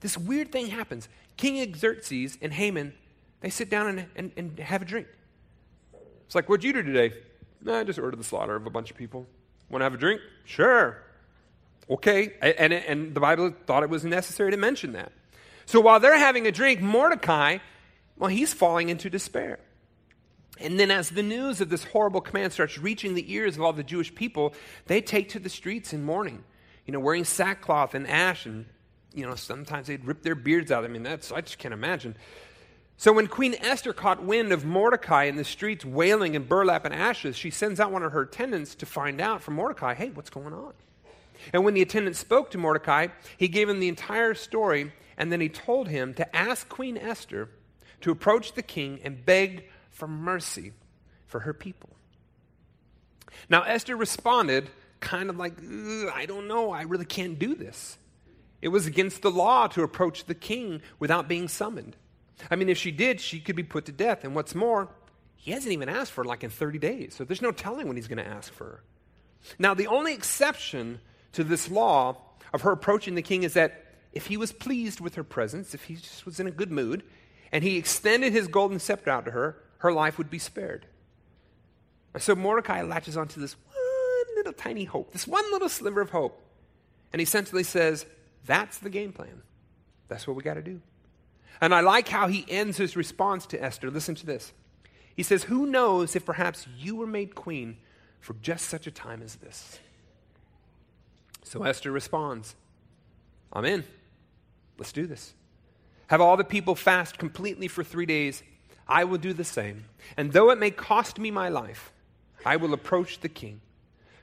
this 0.00 0.16
weird 0.16 0.52
thing 0.52 0.68
happens. 0.68 1.08
King 1.36 1.74
Xerxes 1.74 2.38
and 2.40 2.52
Haman, 2.52 2.94
they 3.40 3.50
sit 3.50 3.68
down 3.68 3.98
and, 3.98 4.06
and, 4.16 4.32
and 4.36 4.58
have 4.60 4.82
a 4.82 4.84
drink. 4.84 5.08
It's 6.24 6.34
like, 6.34 6.48
what'd 6.48 6.64
you 6.64 6.72
do 6.72 6.82
today? 6.82 7.14
I 7.68 7.84
just 7.84 7.98
ordered 7.98 8.18
the 8.18 8.24
slaughter 8.24 8.56
of 8.56 8.66
a 8.66 8.70
bunch 8.70 8.90
of 8.90 8.96
people. 8.96 9.26
Want 9.68 9.80
to 9.80 9.84
have 9.84 9.94
a 9.94 9.98
drink? 9.98 10.20
Sure. 10.44 11.02
Okay. 11.90 12.32
And, 12.40 12.72
and 12.72 13.14
the 13.14 13.20
Bible 13.20 13.52
thought 13.66 13.82
it 13.82 13.90
was 13.90 14.04
necessary 14.04 14.52
to 14.52 14.56
mention 14.56 14.92
that. 14.92 15.12
So 15.66 15.80
while 15.80 15.98
they're 15.98 16.18
having 16.18 16.46
a 16.46 16.52
drink, 16.52 16.80
Mordecai, 16.80 17.58
well, 18.16 18.30
he's 18.30 18.54
falling 18.54 18.88
into 18.88 19.10
despair. 19.10 19.58
And 20.58 20.80
then, 20.80 20.90
as 20.90 21.10
the 21.10 21.22
news 21.22 21.60
of 21.60 21.68
this 21.68 21.84
horrible 21.84 22.20
command 22.20 22.52
starts 22.52 22.78
reaching 22.78 23.14
the 23.14 23.32
ears 23.32 23.56
of 23.56 23.62
all 23.62 23.72
the 23.72 23.82
Jewish 23.82 24.14
people, 24.14 24.54
they 24.86 25.00
take 25.00 25.30
to 25.30 25.38
the 25.38 25.50
streets 25.50 25.92
in 25.92 26.02
mourning, 26.02 26.44
you 26.86 26.92
know, 26.92 27.00
wearing 27.00 27.24
sackcloth 27.24 27.94
and 27.94 28.08
ash, 28.08 28.46
and, 28.46 28.64
you 29.12 29.26
know, 29.26 29.34
sometimes 29.34 29.86
they'd 29.86 30.04
rip 30.04 30.22
their 30.22 30.34
beards 30.34 30.72
out. 30.72 30.84
I 30.84 30.88
mean, 30.88 31.02
that's, 31.02 31.30
I 31.30 31.42
just 31.42 31.58
can't 31.58 31.74
imagine. 31.74 32.16
So 32.98 33.12
when 33.12 33.26
Queen 33.26 33.54
Esther 33.60 33.92
caught 33.92 34.22
wind 34.22 34.52
of 34.52 34.64
Mordecai 34.64 35.24
in 35.24 35.36
the 35.36 35.44
streets 35.44 35.84
wailing 35.84 36.34
in 36.34 36.44
burlap 36.44 36.86
and 36.86 36.94
ashes, 36.94 37.36
she 37.36 37.50
sends 37.50 37.78
out 37.78 37.92
one 37.92 38.02
of 38.02 38.12
her 38.12 38.22
attendants 38.22 38.74
to 38.76 38.86
find 38.86 39.20
out 39.20 39.42
from 39.42 39.54
Mordecai, 39.54 39.92
hey, 39.92 40.08
what's 40.14 40.30
going 40.30 40.54
on? 40.54 40.72
And 41.52 41.62
when 41.62 41.74
the 41.74 41.82
attendant 41.82 42.16
spoke 42.16 42.50
to 42.52 42.58
Mordecai, 42.58 43.08
he 43.36 43.48
gave 43.48 43.68
him 43.68 43.80
the 43.80 43.88
entire 43.88 44.32
story, 44.32 44.92
and 45.18 45.30
then 45.30 45.42
he 45.42 45.50
told 45.50 45.88
him 45.88 46.14
to 46.14 46.34
ask 46.36 46.66
Queen 46.70 46.96
Esther 46.96 47.50
to 48.00 48.10
approach 48.10 48.54
the 48.54 48.62
king 48.62 49.00
and 49.04 49.24
beg 49.26 49.68
for 49.96 50.06
mercy 50.06 50.72
for 51.26 51.40
her 51.40 51.54
people. 51.54 51.90
Now, 53.48 53.62
Esther 53.62 53.96
responded 53.96 54.68
kind 55.00 55.30
of 55.30 55.36
like, 55.36 55.54
I 55.60 56.26
don't 56.26 56.48
know, 56.48 56.70
I 56.70 56.82
really 56.82 57.04
can't 57.04 57.38
do 57.38 57.54
this. 57.54 57.98
It 58.62 58.68
was 58.68 58.86
against 58.86 59.22
the 59.22 59.30
law 59.30 59.66
to 59.68 59.82
approach 59.82 60.24
the 60.24 60.34
king 60.34 60.82
without 60.98 61.28
being 61.28 61.48
summoned. 61.48 61.96
I 62.50 62.56
mean, 62.56 62.68
if 62.68 62.78
she 62.78 62.90
did, 62.90 63.20
she 63.20 63.40
could 63.40 63.56
be 63.56 63.62
put 63.62 63.86
to 63.86 63.92
death. 63.92 64.24
And 64.24 64.34
what's 64.34 64.54
more, 64.54 64.88
he 65.36 65.50
hasn't 65.52 65.72
even 65.72 65.88
asked 65.88 66.12
for 66.12 66.24
like 66.24 66.44
in 66.44 66.50
30 66.50 66.78
days. 66.78 67.14
So 67.14 67.24
there's 67.24 67.42
no 67.42 67.52
telling 67.52 67.86
when 67.86 67.96
he's 67.96 68.08
going 68.08 68.22
to 68.22 68.26
ask 68.26 68.52
for 68.52 68.64
her. 68.64 68.82
Now, 69.58 69.74
the 69.74 69.86
only 69.86 70.12
exception 70.12 71.00
to 71.32 71.44
this 71.44 71.70
law 71.70 72.16
of 72.52 72.62
her 72.62 72.72
approaching 72.72 73.14
the 73.14 73.22
king 73.22 73.42
is 73.42 73.54
that 73.54 73.84
if 74.12 74.26
he 74.26 74.36
was 74.36 74.52
pleased 74.52 75.00
with 75.00 75.14
her 75.14 75.24
presence, 75.24 75.74
if 75.74 75.84
he 75.84 75.94
just 75.94 76.26
was 76.26 76.40
in 76.40 76.46
a 76.46 76.50
good 76.50 76.72
mood, 76.72 77.02
and 77.52 77.62
he 77.62 77.76
extended 77.76 78.32
his 78.32 78.48
golden 78.48 78.78
scepter 78.78 79.10
out 79.10 79.26
to 79.26 79.30
her, 79.30 79.62
her 79.78 79.92
life 79.92 80.18
would 80.18 80.30
be 80.30 80.38
spared. 80.38 80.86
And 82.14 82.22
so 82.22 82.34
Mordecai 82.34 82.82
latches 82.82 83.16
onto 83.16 83.40
this 83.40 83.54
one 83.54 84.36
little 84.36 84.52
tiny 84.52 84.84
hope, 84.84 85.12
this 85.12 85.26
one 85.26 85.50
little 85.52 85.68
sliver 85.68 86.00
of 86.00 86.10
hope. 86.10 86.42
And 87.12 87.20
he 87.20 87.24
essentially 87.24 87.62
says, 87.62 88.06
That's 88.46 88.78
the 88.78 88.90
game 88.90 89.12
plan. 89.12 89.42
That's 90.08 90.26
what 90.26 90.36
we 90.36 90.42
got 90.42 90.54
to 90.54 90.62
do. 90.62 90.80
And 91.60 91.74
I 91.74 91.80
like 91.80 92.08
how 92.08 92.28
he 92.28 92.44
ends 92.48 92.76
his 92.76 92.96
response 92.96 93.46
to 93.46 93.62
Esther. 93.62 93.90
Listen 93.90 94.14
to 94.16 94.26
this. 94.26 94.52
He 95.14 95.22
says, 95.22 95.44
Who 95.44 95.66
knows 95.66 96.14
if 96.14 96.24
perhaps 96.24 96.66
you 96.76 96.96
were 96.96 97.06
made 97.06 97.34
queen 97.34 97.78
for 98.20 98.34
just 98.34 98.66
such 98.66 98.86
a 98.86 98.90
time 98.90 99.22
as 99.22 99.36
this? 99.36 99.78
So 101.42 101.62
Esther 101.62 101.92
responds, 101.92 102.54
I'm 103.52 103.64
in. 103.64 103.84
Let's 104.78 104.92
do 104.92 105.06
this. 105.06 105.32
Have 106.08 106.20
all 106.20 106.36
the 106.36 106.44
people 106.44 106.74
fast 106.74 107.18
completely 107.18 107.68
for 107.68 107.82
three 107.82 108.06
days. 108.06 108.42
I 108.88 109.04
will 109.04 109.18
do 109.18 109.32
the 109.32 109.44
same. 109.44 109.86
And 110.16 110.32
though 110.32 110.50
it 110.50 110.58
may 110.58 110.70
cost 110.70 111.18
me 111.18 111.30
my 111.30 111.48
life, 111.48 111.92
I 112.44 112.56
will 112.56 112.72
approach 112.72 113.20
the 113.20 113.28
king. 113.28 113.60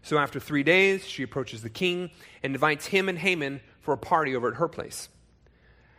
So 0.02 0.18
after 0.18 0.40
three 0.40 0.64
days, 0.64 1.06
she 1.06 1.24
approaches 1.24 1.62
the 1.62 1.70
king 1.70 2.12
and 2.42 2.54
invites 2.54 2.88
him 2.88 3.10
and 3.10 3.18
Haman 3.18 3.62
for 3.82 3.94
a 3.94 3.98
party 3.98 4.36
over 4.36 4.50
at 4.50 4.56
her 4.56 4.68
place. 4.68 5.10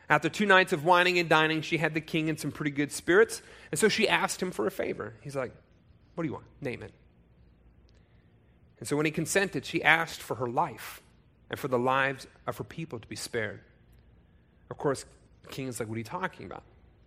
After 0.08 0.28
two 0.28 0.46
nights 0.46 0.72
of 0.72 0.84
wining 0.84 1.18
and 1.18 1.28
dining, 1.28 1.62
she 1.62 1.78
had 1.78 1.94
the 1.94 2.00
king 2.00 2.28
in 2.28 2.36
some 2.36 2.52
pretty 2.52 2.70
good 2.70 2.92
spirits, 2.92 3.42
and 3.70 3.78
so 3.78 3.88
she 3.88 4.06
asked 4.06 4.42
him 4.42 4.50
for 4.50 4.66
a 4.66 4.70
favor. 4.70 5.14
He's 5.22 5.34
like, 5.34 5.52
What 6.14 6.24
do 6.24 6.28
you 6.28 6.34
want? 6.34 6.44
Name 6.60 6.82
it. 6.82 6.92
And 8.78 8.86
so 8.86 8.96
when 8.96 9.06
he 9.06 9.12
consented, 9.12 9.64
she 9.64 9.82
asked 9.82 10.20
for 10.20 10.34
her 10.34 10.46
life 10.46 11.00
and 11.48 11.58
for 11.58 11.68
the 11.68 11.78
lives 11.78 12.26
of 12.46 12.58
her 12.58 12.64
people 12.64 12.98
to 12.98 13.08
be 13.08 13.16
spared. 13.16 13.60
Of 14.70 14.76
course, 14.76 15.06
the 15.42 15.48
king 15.48 15.68
is 15.68 15.80
like, 15.80 15.88
What 15.88 15.94
are 15.94 15.98
you 15.98 16.04
talking 16.04 16.44
about? 16.44 16.64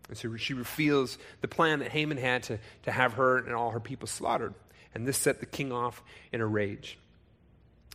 And 0.09 0.17
so 0.17 0.35
she 0.37 0.53
reveals 0.53 1.17
the 1.41 1.47
plan 1.47 1.79
that 1.79 1.91
Haman 1.91 2.17
had 2.17 2.43
to, 2.43 2.59
to 2.83 2.91
have 2.91 3.13
her 3.13 3.37
and 3.37 3.53
all 3.53 3.71
her 3.71 3.79
people 3.79 4.07
slaughtered. 4.07 4.53
And 4.93 5.07
this 5.07 5.17
set 5.17 5.39
the 5.39 5.45
king 5.45 5.71
off 5.71 6.01
in 6.31 6.41
a 6.41 6.45
rage. 6.45 6.97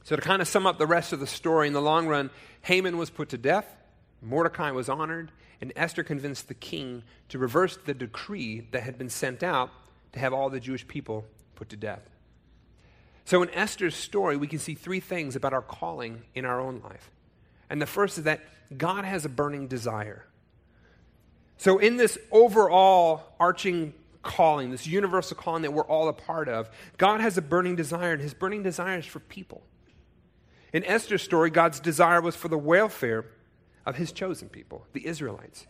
So, 0.05 0.17
to 0.17 0.23
kind 0.23 0.43
of 0.43 0.49
sum 0.49 0.67
up 0.67 0.79
the 0.79 0.87
rest 0.87 1.13
of 1.13 1.21
the 1.21 1.27
story, 1.27 1.69
in 1.69 1.73
the 1.73 1.81
long 1.81 2.09
run, 2.09 2.31
Haman 2.63 2.99
was 2.99 3.09
put 3.09 3.29
to 3.31 3.39
death, 3.39 3.67
Mordecai 4.21 4.73
was 4.73 4.89
honored, 4.89 5.31
and 5.61 5.73
Esther 5.77 6.03
convinced 6.03 6.49
the 6.49 6.55
king 6.55 7.05
to 7.29 7.39
reverse 7.39 7.77
the 7.77 7.95
decree 7.95 8.67
that 8.73 8.83
had 8.83 8.99
been 8.99 9.09
sent 9.09 9.45
out 9.45 9.71
to 10.13 10.19
have 10.19 10.33
all 10.33 10.51
the 10.51 10.59
Jewish 10.59 10.87
people 10.87 11.25
put 11.55 11.69
to 11.69 11.77
death. 11.77 12.03
So, 13.25 13.43
in 13.43 13.51
Esther's 13.51 13.95
story, 13.95 14.37
we 14.37 14.49
can 14.49 14.59
see 14.59 14.75
three 14.75 15.01
things 15.01 15.37
about 15.37 15.53
our 15.53 15.63
calling 15.63 16.23
in 16.35 16.45
our 16.45 16.61
own 16.61 16.81
life. 16.83 17.11
And 17.71 17.81
the 17.81 17.87
first 17.87 18.19
is 18.19 18.25
that 18.25 18.41
God 18.77 19.05
has 19.05 19.25
a 19.25 19.29
burning 19.29 19.69
desire. 19.69 20.25
So, 21.63 21.79
in 21.79 21.97
this 21.97 22.19
overall 22.33 23.23
arching 23.39 23.95
calling, 24.23 24.73
this 24.73 24.85
universal 24.85 25.37
calling 25.37 25.63
that 25.63 25.73
we're 25.73 25.85
all 25.85 26.09
a 26.09 26.13
part 26.13 26.49
of, 26.49 26.69
God 26.99 27.21
has 27.21 27.39
a 27.39 27.41
burning 27.41 27.77
desire, 27.77 28.15
and 28.15 28.21
his 28.21 28.35
burning 28.35 28.65
desire 28.65 28.99
is 28.99 29.07
for 29.07 29.21
people. 29.21 29.63
In 30.73 30.83
Esther's 30.83 31.23
story, 31.23 31.51
God's 31.51 31.79
desire 31.79 32.21
was 32.21 32.35
for 32.35 32.49
the 32.49 32.59
welfare 32.59 33.27
of 33.87 33.95
his 33.95 34.11
chosen 34.11 34.49
people, 34.49 34.89
the 34.93 35.07
Israelites. 35.07 35.69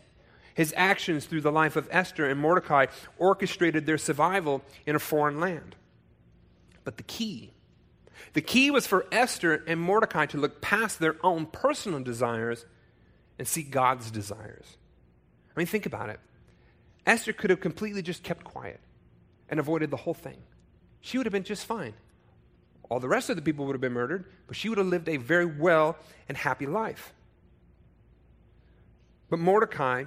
His 0.54 0.72
actions 0.78 1.26
through 1.26 1.42
the 1.42 1.52
life 1.52 1.76
of 1.76 1.88
Esther 1.90 2.26
and 2.26 2.40
Mordecai 2.40 2.86
orchestrated 3.18 3.84
their 3.84 3.98
survival 3.98 4.62
in 4.86 4.96
a 4.96 4.98
foreign 4.98 5.40
land. 5.40 5.76
But 6.84 6.96
the 6.96 7.02
key, 7.02 7.52
the 8.32 8.40
key 8.40 8.70
was 8.70 8.86
for 8.86 9.04
Esther 9.12 9.62
and 9.66 9.78
Mordecai 9.78 10.24
to 10.24 10.38
look 10.38 10.62
past 10.62 11.00
their 11.00 11.16
own 11.22 11.44
personal 11.44 12.00
desires 12.00 12.64
and 13.38 13.46
see 13.46 13.62
God's 13.62 14.10
desires. 14.10 14.78
I 15.54 15.60
mean, 15.60 15.66
think 15.66 15.86
about 15.86 16.08
it. 16.08 16.20
Esther 17.06 17.32
could 17.32 17.50
have 17.50 17.60
completely 17.60 18.02
just 18.02 18.22
kept 18.22 18.44
quiet 18.44 18.80
and 19.48 19.60
avoided 19.60 19.90
the 19.90 19.96
whole 19.96 20.14
thing. 20.14 20.38
She 21.00 21.18
would 21.18 21.26
have 21.26 21.32
been 21.32 21.44
just 21.44 21.66
fine. 21.66 21.94
All 22.88 23.00
the 23.00 23.08
rest 23.08 23.30
of 23.30 23.36
the 23.36 23.42
people 23.42 23.66
would 23.66 23.74
have 23.74 23.80
been 23.80 23.92
murdered, 23.92 24.24
but 24.46 24.56
she 24.56 24.68
would 24.68 24.78
have 24.78 24.86
lived 24.86 25.08
a 25.08 25.16
very 25.16 25.46
well 25.46 25.96
and 26.28 26.36
happy 26.36 26.66
life. 26.66 27.12
But 29.30 29.38
Mordecai 29.38 30.04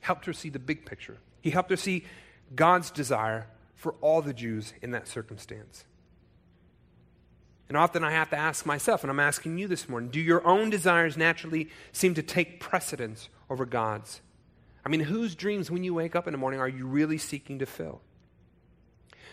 helped 0.00 0.26
her 0.26 0.32
see 0.32 0.48
the 0.48 0.58
big 0.58 0.84
picture. 0.86 1.18
He 1.40 1.50
helped 1.50 1.70
her 1.70 1.76
see 1.76 2.04
God's 2.54 2.90
desire 2.90 3.46
for 3.74 3.94
all 4.00 4.22
the 4.22 4.32
Jews 4.32 4.72
in 4.82 4.92
that 4.92 5.08
circumstance. 5.08 5.84
And 7.68 7.76
often 7.76 8.04
I 8.04 8.12
have 8.12 8.30
to 8.30 8.36
ask 8.36 8.66
myself, 8.66 9.02
and 9.02 9.10
I'm 9.10 9.20
asking 9.20 9.58
you 9.58 9.68
this 9.68 9.88
morning 9.88 10.10
do 10.10 10.20
your 10.20 10.46
own 10.46 10.70
desires 10.70 11.16
naturally 11.16 11.70
seem 11.92 12.14
to 12.14 12.22
take 12.22 12.60
precedence 12.60 13.28
over 13.48 13.64
God's? 13.64 14.20
I 14.84 14.88
mean, 14.88 15.00
whose 15.00 15.34
dreams 15.34 15.70
when 15.70 15.84
you 15.84 15.94
wake 15.94 16.16
up 16.16 16.26
in 16.26 16.32
the 16.32 16.38
morning 16.38 16.60
are 16.60 16.68
you 16.68 16.86
really 16.86 17.18
seeking 17.18 17.60
to 17.60 17.66
fill? 17.66 18.00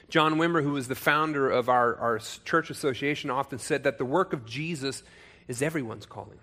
John 0.10 0.36
Wimber, 0.36 0.64
who 0.64 0.72
was 0.72 0.88
the 0.88 0.96
founder 0.96 1.50
of 1.50 1.70
our, 1.70 1.96
our 1.96 2.20
church 2.44 2.70
association, 2.70 3.30
often 3.30 3.60
said 3.60 3.84
that 3.84 3.98
the 3.98 4.06
work 4.06 4.34
of 4.34 4.46
Jesus 4.46 5.04
is 5.48 5.62
everyone's 5.62 6.06
calling. 6.06 6.40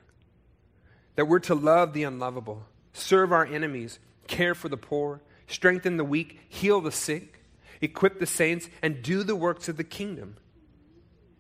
That 1.16 1.26
we're 1.26 1.40
to 1.40 1.54
love 1.54 1.92
the 1.92 2.04
unlovable, 2.04 2.64
serve 2.92 3.32
our 3.32 3.44
enemies, 3.44 3.98
care 4.28 4.54
for 4.54 4.68
the 4.68 4.76
poor, 4.76 5.20
strengthen 5.46 5.96
the 5.96 6.04
weak, 6.04 6.40
heal 6.48 6.80
the 6.80 6.92
sick, 6.92 7.42
equip 7.80 8.18
the 8.18 8.26
saints, 8.26 8.68
and 8.82 9.02
do 9.02 9.22
the 9.22 9.36
works 9.36 9.68
of 9.68 9.76
the 9.76 9.84
kingdom. 9.84 10.36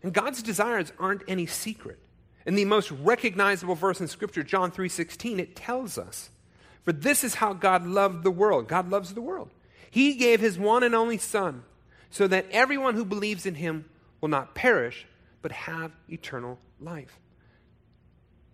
And 0.02 0.12
God's 0.12 0.42
desires 0.42 0.92
aren't 0.98 1.22
any 1.28 1.46
secret. 1.46 1.98
In 2.44 2.54
the 2.54 2.64
most 2.64 2.90
recognizable 2.90 3.74
verse 3.74 4.00
in 4.00 4.08
Scripture, 4.08 4.42
John 4.42 4.70
3:16, 4.70 5.40
it 5.40 5.56
tells 5.56 5.98
us, 5.98 6.30
"For 6.86 6.92
this 6.92 7.22
is 7.22 7.34
how 7.34 7.52
God 7.52 7.84
loved 7.86 8.22
the 8.22 8.30
world. 8.30 8.68
God 8.68 8.88
loves 8.88 9.12
the 9.12 9.20
world. 9.20 9.52
He 9.90 10.14
gave 10.14 10.40
his 10.40 10.58
one 10.58 10.82
and 10.82 10.94
only 10.94 11.18
Son, 11.18 11.64
so 12.08 12.26
that 12.28 12.46
everyone 12.50 12.94
who 12.94 13.04
believes 13.04 13.44
in 13.44 13.56
him 13.56 13.90
will 14.22 14.30
not 14.30 14.54
perish, 14.54 15.06
but 15.42 15.52
have 15.52 15.92
eternal 16.08 16.58
life." 16.80 17.20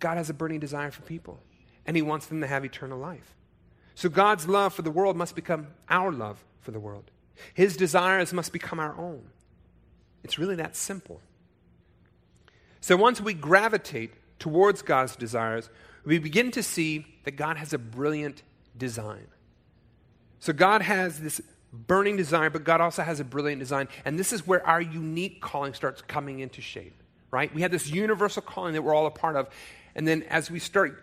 God 0.01 0.17
has 0.17 0.29
a 0.29 0.35
burning 0.35 0.59
desire 0.59 0.91
for 0.91 1.03
people, 1.03 1.41
and 1.87 1.95
he 1.95 2.03
wants 2.03 2.27
them 2.27 2.41
to 2.41 2.47
have 2.49 2.65
eternal 2.65 2.99
life. 2.99 3.37
So 3.95 4.09
God's 4.09 4.49
love 4.49 4.75
for 4.75 4.83
the 4.83 4.91
world 4.91 5.17
must 5.17 5.37
become 5.37 5.69
our 5.89 6.11
love 6.11 6.43
for 6.61 6.73
the 6.73 6.81
world. 6.81 7.11
His 7.55 7.77
desires 7.77 8.33
must 8.33 8.53
become 8.53 8.81
our 8.81 8.97
own. 8.97 9.31
It's 10.25 10.39
really 10.39 10.57
that 10.57 10.75
simple. 10.75 11.21
So 12.81 12.97
once 12.97 13.21
we 13.21 13.35
gravitate 13.35 14.15
towards 14.39 14.83
God's 14.83 15.15
desires, 15.15 15.69
we 16.05 16.19
begin 16.19 16.51
to 16.53 16.63
see 16.63 17.07
that 17.25 17.33
God 17.33 17.57
has 17.57 17.73
a 17.73 17.79
brilliant 17.79 18.43
design. 18.77 19.27
So 20.41 20.53
God 20.53 20.83
has 20.83 21.21
this 21.21 21.41
burning 21.73 22.17
desire, 22.17 22.51
but 22.51 22.65
God 22.65 22.81
also 22.81 23.03
has 23.03 23.21
a 23.21 23.25
brilliant 23.25 23.61
design. 23.61 23.89
And 24.05 24.19
this 24.19 24.33
is 24.33 24.47
where 24.47 24.67
our 24.67 24.81
unique 24.81 25.41
calling 25.41 25.75
starts 25.75 26.03
coming 26.03 26.41
into 26.41 26.61
shape, 26.61 27.01
right? 27.31 27.55
We 27.55 27.63
have 27.63 27.71
this 27.71 27.89
universal 27.89 28.43
calling 28.43 28.75
that 28.75 28.83
we're 28.83 28.95
all 28.95 29.07
a 29.07 29.11
part 29.11 29.37
of. 29.37 29.49
And 29.95 30.07
then 30.07 30.23
as 30.25 30.51
we 30.51 30.59
start 30.59 31.03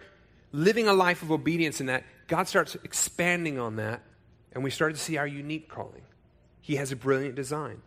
living 0.51 0.88
a 0.88 0.94
life 0.94 1.22
of 1.22 1.32
obedience 1.32 1.79
in 1.79 1.88
that, 1.88 2.03
God 2.27 2.48
starts 2.48 2.75
expanding 2.84 3.60
on 3.60 3.77
that, 3.77 4.01
and 4.51 4.63
we 4.63 4.70
start 4.70 4.94
to 4.94 5.00
see 5.00 5.18
our 5.18 5.27
unique 5.27 5.70
calling. 5.70 6.01
He 6.62 6.75
has 6.75 6.91
a 6.91 6.96
brilliant 6.96 7.36
design. 7.36 7.82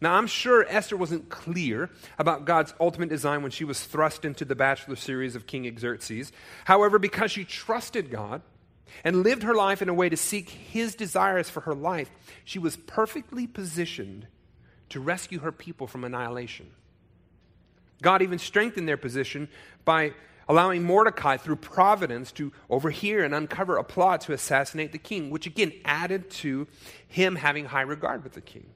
Now, 0.00 0.14
I'm 0.14 0.26
sure 0.26 0.64
Esther 0.68 0.96
wasn't 0.96 1.28
clear 1.28 1.90
about 2.18 2.46
God's 2.46 2.72
ultimate 2.80 3.10
design 3.10 3.42
when 3.42 3.50
she 3.50 3.64
was 3.64 3.84
thrust 3.84 4.24
into 4.24 4.46
the 4.46 4.54
Bachelor 4.54 4.96
series 4.96 5.36
of 5.36 5.46
King 5.46 5.78
Xerxes. 5.78 6.32
However, 6.64 6.98
because 6.98 7.30
she 7.30 7.44
trusted 7.44 8.10
God 8.10 8.40
and 9.04 9.22
lived 9.22 9.42
her 9.42 9.54
life 9.54 9.82
in 9.82 9.90
a 9.90 9.94
way 9.94 10.08
to 10.08 10.16
seek 10.16 10.48
his 10.48 10.94
desires 10.94 11.50
for 11.50 11.60
her 11.60 11.74
life, 11.74 12.10
she 12.44 12.58
was 12.58 12.76
perfectly 12.76 13.46
positioned 13.46 14.26
to 14.88 15.00
rescue 15.00 15.40
her 15.40 15.52
people 15.52 15.86
from 15.86 16.04
annihilation. 16.04 16.70
God 18.00 18.22
even 18.22 18.38
strengthened 18.38 18.88
their 18.88 18.96
position 18.96 19.48
by 19.84 20.14
allowing 20.48 20.82
Mordecai, 20.82 21.36
through 21.36 21.56
providence, 21.56 22.32
to 22.32 22.52
overhear 22.70 23.22
and 23.22 23.34
uncover 23.34 23.76
a 23.76 23.84
plot 23.84 24.22
to 24.22 24.32
assassinate 24.32 24.92
the 24.92 24.98
king, 24.98 25.30
which 25.30 25.46
again 25.46 25.72
added 25.84 26.30
to 26.30 26.66
him 27.06 27.36
having 27.36 27.66
high 27.66 27.82
regard 27.82 28.24
with 28.24 28.32
the 28.32 28.40
king. 28.40 28.66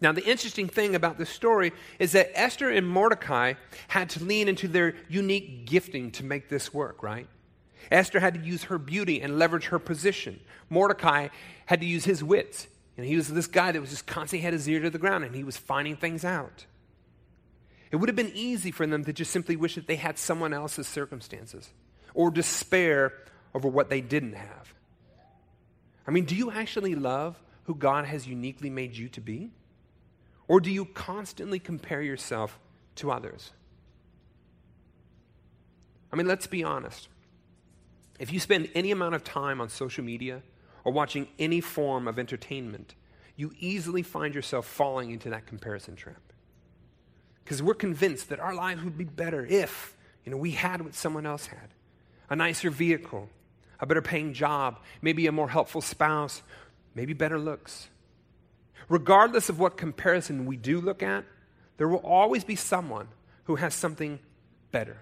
Now, 0.00 0.12
the 0.12 0.24
interesting 0.24 0.68
thing 0.68 0.94
about 0.94 1.18
this 1.18 1.30
story 1.30 1.72
is 1.98 2.12
that 2.12 2.30
Esther 2.34 2.70
and 2.70 2.88
Mordecai 2.88 3.54
had 3.88 4.10
to 4.10 4.24
lean 4.24 4.48
into 4.48 4.68
their 4.68 4.94
unique 5.08 5.66
gifting 5.66 6.12
to 6.12 6.24
make 6.24 6.48
this 6.48 6.72
work, 6.72 7.02
right? 7.02 7.26
Esther 7.90 8.20
had 8.20 8.34
to 8.34 8.40
use 8.40 8.64
her 8.64 8.78
beauty 8.78 9.20
and 9.20 9.38
leverage 9.38 9.66
her 9.66 9.78
position. 9.78 10.38
Mordecai 10.70 11.28
had 11.66 11.80
to 11.80 11.86
use 11.86 12.04
his 12.04 12.22
wits. 12.22 12.68
And 12.96 13.06
he 13.06 13.16
was 13.16 13.28
this 13.28 13.46
guy 13.46 13.72
that 13.72 13.80
was 13.80 13.90
just 13.90 14.06
constantly 14.06 14.42
had 14.42 14.52
his 14.52 14.68
ear 14.68 14.80
to 14.80 14.90
the 14.90 14.98
ground 14.98 15.24
and 15.24 15.34
he 15.34 15.44
was 15.44 15.56
finding 15.56 15.96
things 15.96 16.24
out. 16.24 16.66
It 17.90 17.96
would 17.96 18.08
have 18.08 18.16
been 18.16 18.32
easy 18.34 18.70
for 18.70 18.86
them 18.86 19.04
to 19.04 19.12
just 19.12 19.30
simply 19.30 19.56
wish 19.56 19.76
that 19.76 19.86
they 19.86 19.96
had 19.96 20.18
someone 20.18 20.52
else's 20.52 20.86
circumstances 20.86 21.70
or 22.12 22.30
despair 22.30 23.14
over 23.54 23.68
what 23.68 23.88
they 23.88 24.00
didn't 24.00 24.34
have. 24.34 24.74
I 26.06 26.10
mean, 26.10 26.24
do 26.24 26.34
you 26.34 26.50
actually 26.50 26.94
love 26.94 27.40
who 27.64 27.74
God 27.74 28.04
has 28.04 28.26
uniquely 28.26 28.68
made 28.68 28.96
you 28.96 29.08
to 29.10 29.20
be? 29.20 29.50
Or 30.48 30.60
do 30.60 30.70
you 30.70 30.86
constantly 30.86 31.58
compare 31.58 32.02
yourself 32.02 32.58
to 32.96 33.12
others? 33.12 33.52
I 36.12 36.16
mean, 36.16 36.26
let's 36.26 36.46
be 36.46 36.64
honest. 36.64 37.08
If 38.18 38.32
you 38.32 38.40
spend 38.40 38.68
any 38.74 38.90
amount 38.90 39.14
of 39.14 39.22
time 39.22 39.60
on 39.60 39.68
social 39.68 40.02
media 40.02 40.42
or 40.84 40.92
watching 40.92 41.28
any 41.38 41.60
form 41.60 42.08
of 42.08 42.18
entertainment, 42.18 42.94
you 43.36 43.52
easily 43.60 44.02
find 44.02 44.34
yourself 44.34 44.66
falling 44.66 45.10
into 45.10 45.30
that 45.30 45.46
comparison 45.46 45.94
trap. 45.94 46.32
Because 47.44 47.62
we're 47.62 47.74
convinced 47.74 48.30
that 48.30 48.40
our 48.40 48.54
lives 48.54 48.82
would 48.82 48.98
be 48.98 49.04
better 49.04 49.46
if 49.46 49.94
you 50.28 50.32
know, 50.32 50.36
we 50.36 50.50
had 50.50 50.82
what 50.82 50.94
someone 50.94 51.24
else 51.24 51.46
had 51.46 51.70
a 52.28 52.36
nicer 52.36 52.68
vehicle, 52.68 53.30
a 53.80 53.86
better 53.86 54.02
paying 54.02 54.34
job, 54.34 54.78
maybe 55.00 55.26
a 55.26 55.32
more 55.32 55.48
helpful 55.48 55.80
spouse, 55.80 56.42
maybe 56.94 57.14
better 57.14 57.38
looks. 57.38 57.88
Regardless 58.88 59.48
of 59.48 59.58
what 59.58 59.76
comparison 59.76 60.46
we 60.46 60.56
do 60.56 60.80
look 60.80 61.02
at, 61.02 61.24
there 61.76 61.88
will 61.88 61.98
always 61.98 62.44
be 62.44 62.56
someone 62.56 63.08
who 63.44 63.56
has 63.56 63.74
something 63.74 64.18
better. 64.72 64.98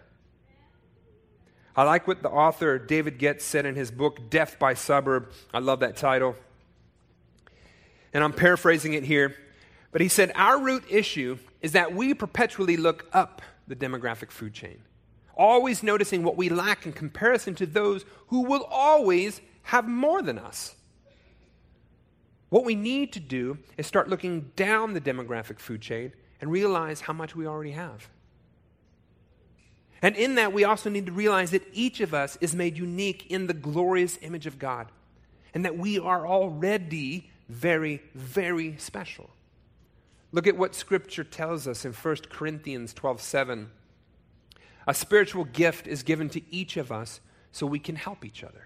I 1.74 1.82
like 1.82 2.06
what 2.06 2.22
the 2.22 2.30
author 2.30 2.78
David 2.78 3.18
Goetz 3.18 3.44
said 3.44 3.66
in 3.66 3.74
his 3.74 3.90
book, 3.90 4.30
Death 4.30 4.58
by 4.58 4.74
Suburb. 4.74 5.30
I 5.52 5.58
love 5.58 5.80
that 5.80 5.96
title. 5.96 6.36
And 8.14 8.24
I'm 8.24 8.32
paraphrasing 8.32 8.94
it 8.94 9.04
here. 9.04 9.36
But 9.92 10.00
he 10.00 10.08
said, 10.08 10.32
Our 10.34 10.58
root 10.58 10.84
issue 10.88 11.38
is 11.60 11.72
that 11.72 11.94
we 11.94 12.14
perpetually 12.14 12.76
look 12.76 13.06
up 13.12 13.42
the 13.66 13.76
demographic 13.76 14.30
food 14.30 14.54
chain, 14.54 14.78
always 15.36 15.82
noticing 15.82 16.22
what 16.22 16.36
we 16.36 16.48
lack 16.48 16.86
in 16.86 16.92
comparison 16.92 17.54
to 17.56 17.66
those 17.66 18.04
who 18.28 18.42
will 18.42 18.64
always 18.70 19.40
have 19.64 19.86
more 19.86 20.22
than 20.22 20.38
us. 20.38 20.75
What 22.48 22.64
we 22.64 22.74
need 22.74 23.12
to 23.14 23.20
do 23.20 23.58
is 23.76 23.86
start 23.86 24.08
looking 24.08 24.52
down 24.56 24.94
the 24.94 25.00
demographic 25.00 25.58
food 25.58 25.80
chain 25.80 26.12
and 26.40 26.50
realize 26.50 27.02
how 27.02 27.12
much 27.12 27.34
we 27.34 27.46
already 27.46 27.72
have. 27.72 28.08
And 30.02 30.14
in 30.14 30.36
that, 30.36 30.52
we 30.52 30.64
also 30.64 30.90
need 30.90 31.06
to 31.06 31.12
realize 31.12 31.50
that 31.50 31.66
each 31.72 32.00
of 32.00 32.14
us 32.14 32.36
is 32.40 32.54
made 32.54 32.76
unique 32.76 33.30
in 33.30 33.46
the 33.46 33.54
glorious 33.54 34.18
image 34.22 34.46
of 34.46 34.58
God, 34.58 34.92
and 35.54 35.64
that 35.64 35.78
we 35.78 35.98
are 35.98 36.26
already 36.26 37.30
very, 37.48 38.02
very 38.14 38.76
special. 38.78 39.30
Look 40.32 40.46
at 40.46 40.56
what 40.56 40.74
Scripture 40.74 41.24
tells 41.24 41.66
us 41.66 41.84
in 41.84 41.92
1 41.92 42.16
Corinthians 42.28 42.92
12 42.92 43.20
7. 43.20 43.70
A 44.86 44.94
spiritual 44.94 45.44
gift 45.44 45.88
is 45.88 46.02
given 46.02 46.28
to 46.30 46.42
each 46.54 46.76
of 46.76 46.92
us 46.92 47.20
so 47.50 47.66
we 47.66 47.78
can 47.78 47.96
help 47.96 48.24
each 48.24 48.44
other. 48.44 48.65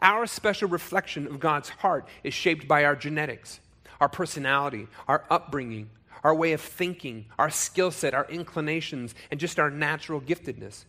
Our 0.00 0.26
special 0.26 0.68
reflection 0.68 1.26
of 1.26 1.40
God's 1.40 1.68
heart 1.68 2.06
is 2.22 2.34
shaped 2.34 2.68
by 2.68 2.84
our 2.84 2.94
genetics, 2.94 3.60
our 4.00 4.08
personality, 4.08 4.86
our 5.06 5.24
upbringing, 5.30 5.90
our 6.22 6.34
way 6.34 6.52
of 6.52 6.60
thinking, 6.60 7.26
our 7.38 7.50
skill 7.50 7.90
set, 7.90 8.14
our 8.14 8.26
inclinations, 8.28 9.14
and 9.30 9.40
just 9.40 9.58
our 9.58 9.70
natural 9.70 10.20
giftedness. 10.20 10.84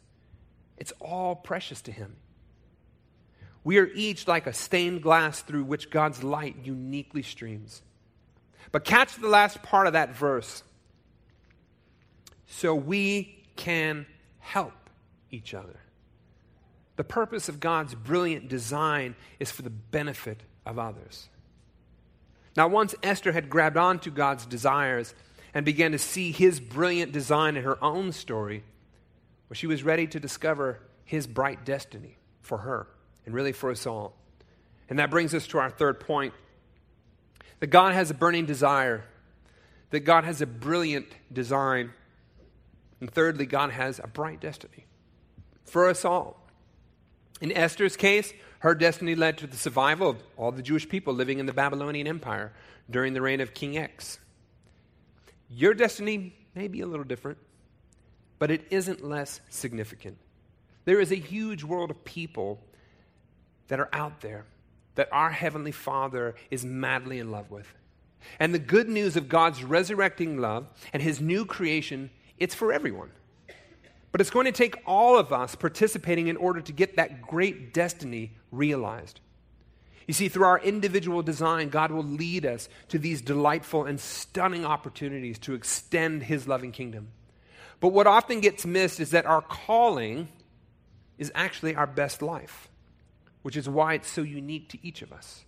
It's 0.77 0.93
all 0.99 1.35
precious 1.35 1.81
to 1.83 1.91
Him. 1.91 2.15
We 3.63 3.77
are 3.77 3.89
each 3.93 4.27
like 4.27 4.47
a 4.47 4.53
stained 4.53 5.03
glass 5.03 5.41
through 5.41 5.65
which 5.65 5.89
God's 5.89 6.23
light 6.23 6.55
uniquely 6.63 7.21
streams. 7.21 7.81
But 8.71 8.85
catch 8.85 9.15
the 9.15 9.27
last 9.27 9.61
part 9.63 9.87
of 9.87 9.93
that 9.93 10.15
verse. 10.15 10.63
So 12.47 12.73
we 12.73 13.43
can 13.55 14.05
help 14.39 14.73
each 15.31 15.53
other. 15.53 15.79
The 16.99 17.05
purpose 17.05 17.47
of 17.47 17.61
God's 17.61 17.95
brilliant 17.95 18.49
design 18.49 19.15
is 19.39 19.49
for 19.49 19.61
the 19.61 19.69
benefit 19.69 20.43
of 20.65 20.77
others. 20.77 21.29
Now, 22.57 22.67
once 22.67 22.93
Esther 23.01 23.31
had 23.31 23.49
grabbed 23.49 23.77
onto 23.77 24.11
God's 24.11 24.45
desires 24.45 25.15
and 25.53 25.65
began 25.65 25.93
to 25.93 25.97
see 25.97 26.33
his 26.33 26.59
brilliant 26.59 27.13
design 27.13 27.55
in 27.55 27.63
her 27.63 27.81
own 27.81 28.11
story, 28.11 28.65
well, 29.47 29.55
she 29.55 29.65
was 29.65 29.81
ready 29.81 30.07
to 30.07 30.19
discover 30.19 30.81
his 31.05 31.25
bright 31.25 31.63
destiny 31.63 32.17
for 32.41 32.57
her 32.57 32.85
and 33.25 33.33
really 33.33 33.53
for 33.53 33.71
us 33.71 33.87
all. 33.87 34.17
And 34.89 34.99
that 34.99 35.09
brings 35.09 35.33
us 35.33 35.47
to 35.47 35.59
our 35.59 35.69
third 35.69 36.01
point 36.01 36.33
that 37.61 37.67
God 37.67 37.93
has 37.93 38.11
a 38.11 38.13
burning 38.13 38.45
desire, 38.45 39.05
that 39.91 40.01
God 40.01 40.25
has 40.25 40.41
a 40.41 40.45
brilliant 40.45 41.07
design, 41.31 41.93
and 42.99 43.09
thirdly, 43.09 43.45
God 43.45 43.71
has 43.71 44.01
a 44.03 44.07
bright 44.07 44.41
destiny 44.41 44.85
for 45.63 45.87
us 45.87 46.03
all. 46.03 46.48
In 47.41 47.51
Esther's 47.51 47.95
case, 47.95 48.33
her 48.59 48.75
destiny 48.75 49.15
led 49.15 49.37
to 49.37 49.47
the 49.47 49.55
survival 49.55 50.09
of 50.09 50.17
all 50.35 50.51
the 50.51 50.61
Jewish 50.61 50.87
people 50.87 51.13
living 51.13 51.39
in 51.39 51.45
the 51.45 51.53
Babylonian 51.53 52.07
Empire 52.07 52.51
during 52.89 53.13
the 53.13 53.21
reign 53.21 53.39
of 53.39 53.53
King 53.53 53.77
X. 53.77 54.19
Your 55.49 55.73
destiny 55.73 56.35
may 56.53 56.67
be 56.67 56.81
a 56.81 56.87
little 56.87 57.05
different, 57.05 57.37
but 58.37 58.51
it 58.51 58.65
isn't 58.69 59.03
less 59.03 59.39
significant. 59.49 60.17
There 60.85 60.99
is 60.99 61.11
a 61.11 61.15
huge 61.15 61.63
world 61.63 61.91
of 61.91 62.03
people 62.03 62.59
that 63.67 63.79
are 63.79 63.89
out 63.93 64.21
there 64.21 64.45
that 64.95 65.09
our 65.11 65.29
Heavenly 65.29 65.71
Father 65.71 66.35
is 66.51 66.65
madly 66.65 67.19
in 67.19 67.31
love 67.31 67.49
with. 67.51 67.67
And 68.39 68.53
the 68.53 68.59
good 68.59 68.89
news 68.89 69.15
of 69.15 69.29
God's 69.29 69.63
resurrecting 69.63 70.37
love 70.37 70.67
and 70.91 71.01
His 71.01 71.21
new 71.21 71.45
creation, 71.45 72.09
it's 72.37 72.55
for 72.55 72.73
everyone. 72.73 73.11
But 74.11 74.21
it's 74.21 74.29
going 74.29 74.45
to 74.45 74.51
take 74.51 74.81
all 74.85 75.17
of 75.17 75.31
us 75.31 75.55
participating 75.55 76.27
in 76.27 76.37
order 76.37 76.61
to 76.61 76.71
get 76.71 76.95
that 76.95 77.21
great 77.21 77.73
destiny 77.73 78.31
realized. 78.51 79.19
You 80.07 80.13
see, 80.13 80.27
through 80.27 80.45
our 80.45 80.59
individual 80.59 81.21
design, 81.21 81.69
God 81.69 81.91
will 81.91 82.03
lead 82.03 82.43
us 82.43 82.67
to 82.87 82.97
these 82.97 83.21
delightful 83.21 83.85
and 83.85 83.99
stunning 83.99 84.65
opportunities 84.65 85.37
to 85.39 85.53
extend 85.53 86.23
His 86.23 86.47
loving 86.47 86.71
kingdom. 86.71 87.09
But 87.79 87.89
what 87.89 88.07
often 88.07 88.39
gets 88.41 88.65
missed 88.65 88.99
is 88.99 89.11
that 89.11 89.27
our 89.27 89.41
calling 89.41 90.27
is 91.19 91.31
actually 91.35 91.75
our 91.75 91.85
best 91.85 92.23
life, 92.23 92.69
which 93.43 93.55
is 93.55 93.69
why 93.69 93.93
it's 93.93 94.09
so 94.09 94.21
unique 94.21 94.69
to 94.69 94.79
each 94.85 95.03
of 95.03 95.13
us. 95.13 95.45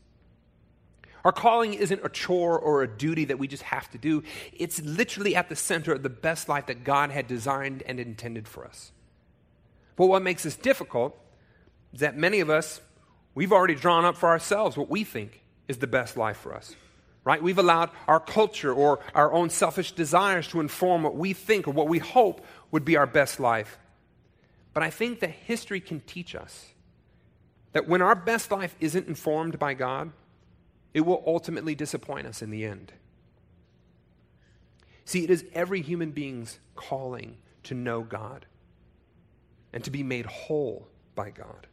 Our 1.24 1.32
calling 1.32 1.74
isn't 1.74 2.04
a 2.04 2.10
chore 2.10 2.58
or 2.58 2.82
a 2.82 2.88
duty 2.88 3.26
that 3.26 3.38
we 3.38 3.48
just 3.48 3.64
have 3.64 3.90
to 3.92 3.98
do. 3.98 4.24
It's 4.54 4.82
literally 4.82 5.36
at 5.36 5.50
the 5.50 5.56
center 5.56 5.94
of 5.94 6.04
the 6.04 6.10
best 6.10 6.50
life 6.50 6.66
that 6.68 6.84
God 6.84 7.12
had 7.12 7.28
designed 7.28 7.84
and 7.86 8.00
intended 8.00 8.48
for 8.48 8.66
us. 8.66 8.92
But 9.96 10.08
what 10.08 10.24
makes 10.24 10.44
this 10.44 10.56
difficult 10.56 11.16
is 11.94 12.00
that 12.00 12.18
many 12.18 12.40
of 12.40 12.50
us, 12.50 12.82
we've 13.36 13.52
already 13.52 13.76
drawn 13.76 14.06
up 14.06 14.18
for 14.18 14.30
ourselves 14.30 14.78
what 14.78 14.90
we 14.90 15.04
think 15.04 15.42
is 15.68 15.78
the 15.78 15.88
best 15.88 16.18
life 16.18 16.38
for 16.38 16.56
us. 16.56 16.76
Right? 17.24 17.42
We've 17.42 17.60
allowed 17.60 17.92
our 18.08 18.20
culture 18.20 18.74
or 18.74 19.00
our 19.14 19.32
own 19.32 19.52
selfish 19.52 19.92
desires 19.92 20.48
to 20.48 20.60
inform 20.60 21.04
what 21.04 21.16
we 21.16 21.34
think 21.34 21.68
or 21.68 21.72
what 21.72 21.88
we 21.88 22.00
hope 22.00 22.44
would 22.72 22.84
be 22.84 22.98
our 22.98 23.06
best 23.06 23.40
life. 23.40 23.78
But 24.74 24.82
I 24.82 24.90
think 24.90 25.20
that 25.20 25.30
history 25.30 25.82
can 25.82 26.00
teach 26.00 26.34
us 26.34 26.68
that 27.74 27.88
when 27.88 28.02
our 28.02 28.16
best 28.16 28.52
life 28.52 28.76
isn't 28.80 29.08
informed 29.08 29.60
by 29.60 29.76
God, 29.76 30.12
it 30.94 31.02
will 31.02 31.24
ultimately 31.26 31.76
disappoint 31.76 32.28
us 32.28 32.42
in 32.42 32.50
the 32.50 32.66
end. 32.66 32.94
See, 35.06 35.24
it 35.24 35.30
is 35.30 35.46
every 35.54 35.82
human 35.82 36.12
being's 36.12 36.60
calling 36.76 37.38
to 37.64 37.74
know 37.74 38.02
God 38.02 38.46
and 39.74 39.84
to 39.84 39.92
be 39.92 40.04
made 40.04 40.26
whole 40.26 40.88
by 41.16 41.30
God. 41.30 41.68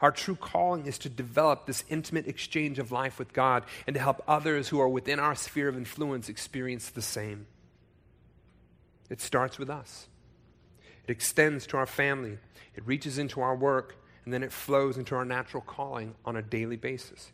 Our 0.00 0.10
true 0.10 0.34
calling 0.34 0.86
is 0.86 0.98
to 0.98 1.08
develop 1.08 1.66
this 1.66 1.84
intimate 1.88 2.26
exchange 2.26 2.80
of 2.80 2.90
life 2.90 3.18
with 3.18 3.32
God 3.32 3.64
and 3.86 3.94
to 3.94 4.00
help 4.00 4.22
others 4.26 4.68
who 4.68 4.80
are 4.80 4.88
within 4.88 5.20
our 5.20 5.36
sphere 5.36 5.68
of 5.68 5.76
influence 5.76 6.28
experience 6.28 6.90
the 6.90 7.02
same. 7.02 7.46
It 9.08 9.20
starts 9.20 9.58
with 9.58 9.70
us, 9.70 10.08
it 11.06 11.10
extends 11.10 11.66
to 11.68 11.76
our 11.76 11.86
family, 11.86 12.38
it 12.74 12.86
reaches 12.86 13.18
into 13.18 13.40
our 13.40 13.54
work, 13.54 13.96
and 14.24 14.32
then 14.32 14.42
it 14.42 14.52
flows 14.52 14.98
into 14.98 15.14
our 15.14 15.24
natural 15.24 15.62
calling 15.62 16.14
on 16.24 16.36
a 16.36 16.42
daily 16.42 16.76
basis 16.76 17.30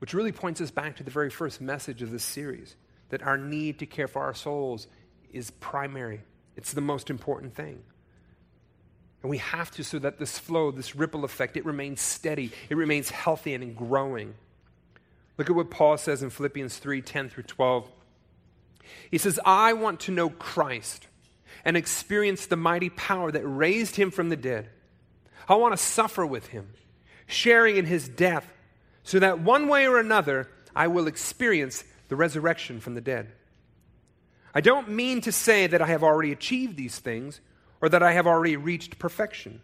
which 0.00 0.14
really 0.14 0.32
points 0.32 0.60
us 0.60 0.70
back 0.70 0.96
to 0.96 1.04
the 1.04 1.10
very 1.10 1.30
first 1.30 1.60
message 1.60 2.02
of 2.02 2.10
this 2.10 2.24
series 2.24 2.74
that 3.10 3.22
our 3.22 3.38
need 3.38 3.78
to 3.78 3.86
care 3.86 4.08
for 4.08 4.22
our 4.22 4.34
souls 4.34 4.86
is 5.32 5.50
primary, 5.52 6.22
it's 6.56 6.72
the 6.72 6.80
most 6.80 7.10
important 7.10 7.54
thing. 7.54 7.80
And 9.22 9.30
we 9.30 9.38
have 9.38 9.70
to 9.72 9.84
so 9.84 9.98
that 9.98 10.18
this 10.18 10.38
flow, 10.38 10.70
this 10.70 10.96
ripple 10.96 11.24
effect, 11.24 11.56
it 11.56 11.66
remains 11.66 12.00
steady, 12.00 12.50
it 12.70 12.76
remains 12.76 13.10
healthy 13.10 13.54
and 13.54 13.76
growing. 13.76 14.34
Look 15.36 15.50
at 15.50 15.56
what 15.56 15.70
Paul 15.70 15.98
says 15.98 16.22
in 16.22 16.30
Philippians 16.30 16.78
3 16.78 17.02
10 17.02 17.28
through 17.28 17.44
12. 17.44 17.90
He 19.10 19.18
says, 19.18 19.38
I 19.44 19.74
want 19.74 20.00
to 20.00 20.12
know 20.12 20.30
Christ 20.30 21.06
and 21.64 21.76
experience 21.76 22.46
the 22.46 22.56
mighty 22.56 22.88
power 22.88 23.30
that 23.30 23.46
raised 23.46 23.96
him 23.96 24.10
from 24.10 24.30
the 24.30 24.36
dead. 24.36 24.68
I 25.48 25.56
want 25.56 25.74
to 25.74 25.82
suffer 25.82 26.24
with 26.24 26.48
him, 26.48 26.70
sharing 27.26 27.76
in 27.76 27.84
his 27.84 28.08
death 28.08 28.50
so 29.02 29.18
that 29.18 29.40
one 29.40 29.68
way 29.68 29.86
or 29.86 29.98
another 29.98 30.48
I 30.74 30.86
will 30.88 31.06
experience 31.06 31.84
the 32.08 32.16
resurrection 32.16 32.80
from 32.80 32.94
the 32.94 33.00
dead. 33.00 33.32
I 34.54 34.60
don't 34.60 34.90
mean 34.90 35.20
to 35.22 35.32
say 35.32 35.66
that 35.66 35.82
I 35.82 35.86
have 35.86 36.02
already 36.02 36.32
achieved 36.32 36.76
these 36.76 36.98
things 36.98 37.40
or 37.80 37.88
that 37.88 38.02
I 38.02 38.12
have 38.12 38.26
already 38.26 38.56
reached 38.56 38.98
perfection, 38.98 39.62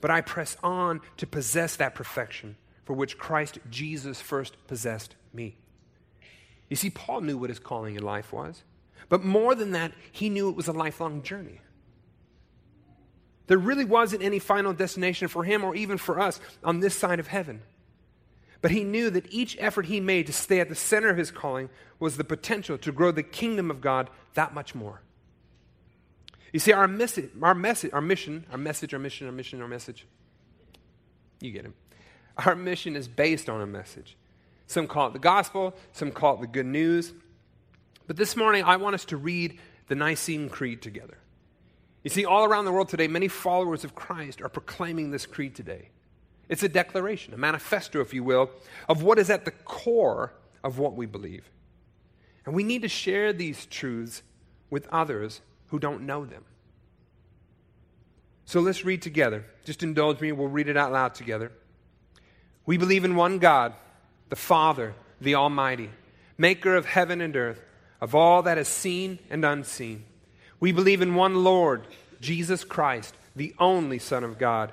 but 0.00 0.10
I 0.10 0.20
press 0.20 0.56
on 0.62 1.00
to 1.18 1.26
possess 1.26 1.76
that 1.76 1.94
perfection 1.94 2.56
for 2.84 2.94
which 2.94 3.18
Christ 3.18 3.58
Jesus 3.70 4.20
first 4.20 4.56
possessed 4.66 5.14
me. 5.32 5.56
You 6.68 6.76
see, 6.76 6.90
Paul 6.90 7.20
knew 7.22 7.38
what 7.38 7.50
his 7.50 7.58
calling 7.58 7.96
in 7.96 8.02
life 8.02 8.32
was, 8.32 8.62
but 9.08 9.24
more 9.24 9.54
than 9.54 9.72
that, 9.72 9.92
he 10.10 10.28
knew 10.28 10.48
it 10.48 10.56
was 10.56 10.68
a 10.68 10.72
lifelong 10.72 11.22
journey. 11.22 11.60
There 13.46 13.58
really 13.58 13.84
wasn't 13.84 14.22
any 14.22 14.38
final 14.38 14.74
destination 14.74 15.28
for 15.28 15.44
him 15.44 15.64
or 15.64 15.74
even 15.74 15.96
for 15.96 16.20
us 16.20 16.38
on 16.62 16.80
this 16.80 16.94
side 16.94 17.18
of 17.18 17.26
heaven. 17.26 17.62
But 18.60 18.72
he 18.72 18.82
knew 18.82 19.10
that 19.10 19.32
each 19.32 19.56
effort 19.60 19.86
he 19.86 20.00
made 20.00 20.26
to 20.26 20.32
stay 20.32 20.60
at 20.60 20.68
the 20.68 20.74
center 20.74 21.08
of 21.08 21.16
his 21.16 21.30
calling 21.30 21.70
was 22.00 22.16
the 22.16 22.24
potential 22.24 22.76
to 22.78 22.92
grow 22.92 23.12
the 23.12 23.22
kingdom 23.22 23.70
of 23.70 23.80
God 23.80 24.10
that 24.34 24.52
much 24.52 24.74
more. 24.74 25.00
You 26.52 26.58
see, 26.58 26.72
our 26.72 26.88
message, 26.88 27.30
our 27.42 27.54
message, 27.54 27.92
our 27.92 28.00
mission, 28.00 28.46
our 28.50 28.58
message, 28.58 28.94
our 28.94 28.98
mission, 28.98 29.26
our 29.26 29.32
mission, 29.32 29.60
our 29.60 29.68
message. 29.68 30.06
You 31.40 31.52
get 31.52 31.66
it. 31.66 31.72
Our 32.38 32.56
mission 32.56 32.96
is 32.96 33.06
based 33.06 33.48
on 33.48 33.60
a 33.60 33.66
message. 33.66 34.16
Some 34.66 34.86
call 34.86 35.08
it 35.08 35.12
the 35.12 35.18
gospel, 35.18 35.74
some 35.92 36.10
call 36.10 36.34
it 36.34 36.40
the 36.40 36.46
good 36.46 36.66
news. 36.66 37.12
But 38.06 38.16
this 38.16 38.36
morning, 38.36 38.64
I 38.64 38.76
want 38.76 38.94
us 38.94 39.04
to 39.06 39.16
read 39.16 39.58
the 39.88 39.94
Nicene 39.94 40.48
Creed 40.48 40.82
together. 40.82 41.18
You 42.02 42.10
see, 42.10 42.24
all 42.24 42.44
around 42.44 42.64
the 42.64 42.72
world 42.72 42.88
today, 42.88 43.08
many 43.08 43.28
followers 43.28 43.84
of 43.84 43.94
Christ 43.94 44.40
are 44.40 44.48
proclaiming 44.48 45.10
this 45.10 45.26
creed 45.26 45.54
today. 45.54 45.90
It's 46.48 46.62
a 46.62 46.68
declaration, 46.68 47.34
a 47.34 47.36
manifesto, 47.36 48.00
if 48.00 48.14
you 48.14 48.24
will, 48.24 48.50
of 48.88 49.02
what 49.02 49.18
is 49.18 49.30
at 49.30 49.44
the 49.44 49.50
core 49.50 50.32
of 50.64 50.78
what 50.78 50.94
we 50.94 51.06
believe. 51.06 51.50
And 52.46 52.54
we 52.54 52.64
need 52.64 52.82
to 52.82 52.88
share 52.88 53.32
these 53.32 53.66
truths 53.66 54.22
with 54.70 54.88
others 54.88 55.42
who 55.68 55.78
don't 55.78 56.06
know 56.06 56.24
them. 56.24 56.44
So 58.46 58.60
let's 58.60 58.84
read 58.84 59.02
together. 59.02 59.44
Just 59.66 59.82
indulge 59.82 60.20
me, 60.20 60.32
we'll 60.32 60.48
read 60.48 60.68
it 60.68 60.76
out 60.76 60.90
loud 60.90 61.14
together. 61.14 61.52
We 62.64 62.78
believe 62.78 63.04
in 63.04 63.14
one 63.14 63.38
God, 63.38 63.74
the 64.30 64.36
Father, 64.36 64.94
the 65.20 65.34
Almighty, 65.34 65.90
maker 66.38 66.74
of 66.74 66.86
heaven 66.86 67.20
and 67.20 67.36
earth, 67.36 67.60
of 68.00 68.14
all 68.14 68.42
that 68.42 68.56
is 68.56 68.68
seen 68.68 69.18
and 69.28 69.44
unseen. 69.44 70.04
We 70.60 70.72
believe 70.72 71.02
in 71.02 71.14
one 71.14 71.44
Lord, 71.44 71.86
Jesus 72.20 72.64
Christ, 72.64 73.14
the 73.36 73.54
only 73.58 73.98
Son 73.98 74.24
of 74.24 74.38
God, 74.38 74.72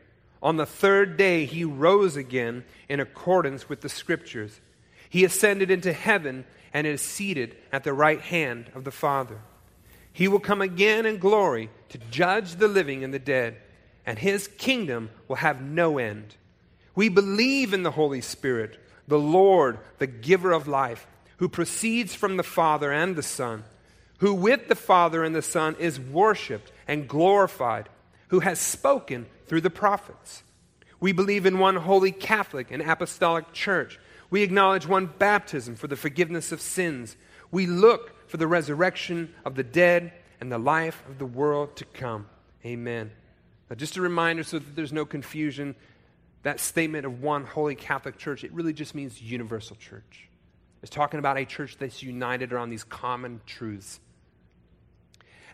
On 0.41 0.57
the 0.57 0.65
third 0.65 1.17
day, 1.17 1.45
he 1.45 1.63
rose 1.63 2.15
again 2.15 2.63
in 2.89 2.99
accordance 2.99 3.69
with 3.69 3.81
the 3.81 3.89
Scriptures. 3.89 4.59
He 5.09 5.23
ascended 5.23 5.69
into 5.69 5.93
heaven 5.93 6.45
and 6.73 6.87
is 6.87 7.01
seated 7.01 7.55
at 7.71 7.83
the 7.83 7.93
right 7.93 8.21
hand 8.21 8.71
of 8.73 8.83
the 8.83 8.91
Father. 8.91 9.39
He 10.13 10.27
will 10.27 10.39
come 10.39 10.61
again 10.61 11.05
in 11.05 11.19
glory 11.19 11.69
to 11.89 11.97
judge 12.09 12.55
the 12.55 12.67
living 12.67 13.03
and 13.03 13.13
the 13.13 13.19
dead, 13.19 13.57
and 14.05 14.17
his 14.17 14.47
kingdom 14.47 15.09
will 15.27 15.37
have 15.37 15.61
no 15.61 15.97
end. 15.97 16.35
We 16.95 17.07
believe 17.09 17.73
in 17.73 17.83
the 17.83 17.91
Holy 17.91 18.21
Spirit, 18.21 18.79
the 19.07 19.19
Lord, 19.19 19.79
the 19.99 20.07
giver 20.07 20.51
of 20.51 20.67
life, 20.67 21.07
who 21.37 21.47
proceeds 21.47 22.13
from 22.13 22.37
the 22.37 22.43
Father 22.43 22.91
and 22.91 23.15
the 23.15 23.23
Son, 23.23 23.63
who 24.17 24.33
with 24.33 24.67
the 24.67 24.75
Father 24.75 25.23
and 25.23 25.35
the 25.35 25.41
Son 25.41 25.75
is 25.79 25.99
worshiped 25.99 26.71
and 26.87 27.07
glorified, 27.07 27.89
who 28.29 28.41
has 28.41 28.59
spoken 28.59 29.25
through 29.51 29.59
the 29.59 29.69
prophets. 29.69 30.43
We 31.01 31.11
believe 31.11 31.45
in 31.45 31.59
one 31.59 31.75
holy 31.75 32.13
Catholic 32.13 32.71
and 32.71 32.81
apostolic 32.81 33.51
church 33.51 33.99
we 34.31 34.43
acknowledge 34.43 34.87
one 34.87 35.07
baptism 35.07 35.75
for 35.75 35.87
the 35.87 35.97
forgiveness 35.97 36.51
of 36.51 36.61
sins. 36.61 37.17
We 37.51 37.67
look 37.67 38.29
for 38.29 38.37
the 38.37 38.47
resurrection 38.47 39.35
of 39.43 39.55
the 39.55 39.63
dead 39.63 40.13
and 40.39 40.49
the 40.49 40.57
life 40.57 41.03
of 41.09 41.19
the 41.19 41.25
world 41.25 41.75
to 41.75 41.85
come. 41.85 42.27
Amen. 42.65 43.11
Now, 43.69 43.75
just 43.75 43.97
a 43.97 44.01
reminder 44.01 44.43
so 44.43 44.57
that 44.57 44.73
there's 44.73 44.93
no 44.93 45.03
confusion 45.03 45.75
that 46.43 46.61
statement 46.61 47.05
of 47.05 47.21
one 47.21 47.43
holy 47.43 47.75
Catholic 47.75 48.17
church, 48.17 48.45
it 48.45 48.53
really 48.53 48.71
just 48.71 48.95
means 48.95 49.21
universal 49.21 49.75
church. 49.75 50.29
It's 50.81 50.89
talking 50.89 51.19
about 51.19 51.37
a 51.37 51.43
church 51.43 51.75
that's 51.77 52.01
united 52.01 52.53
around 52.53 52.69
these 52.69 52.85
common 52.85 53.41
truths. 53.45 53.99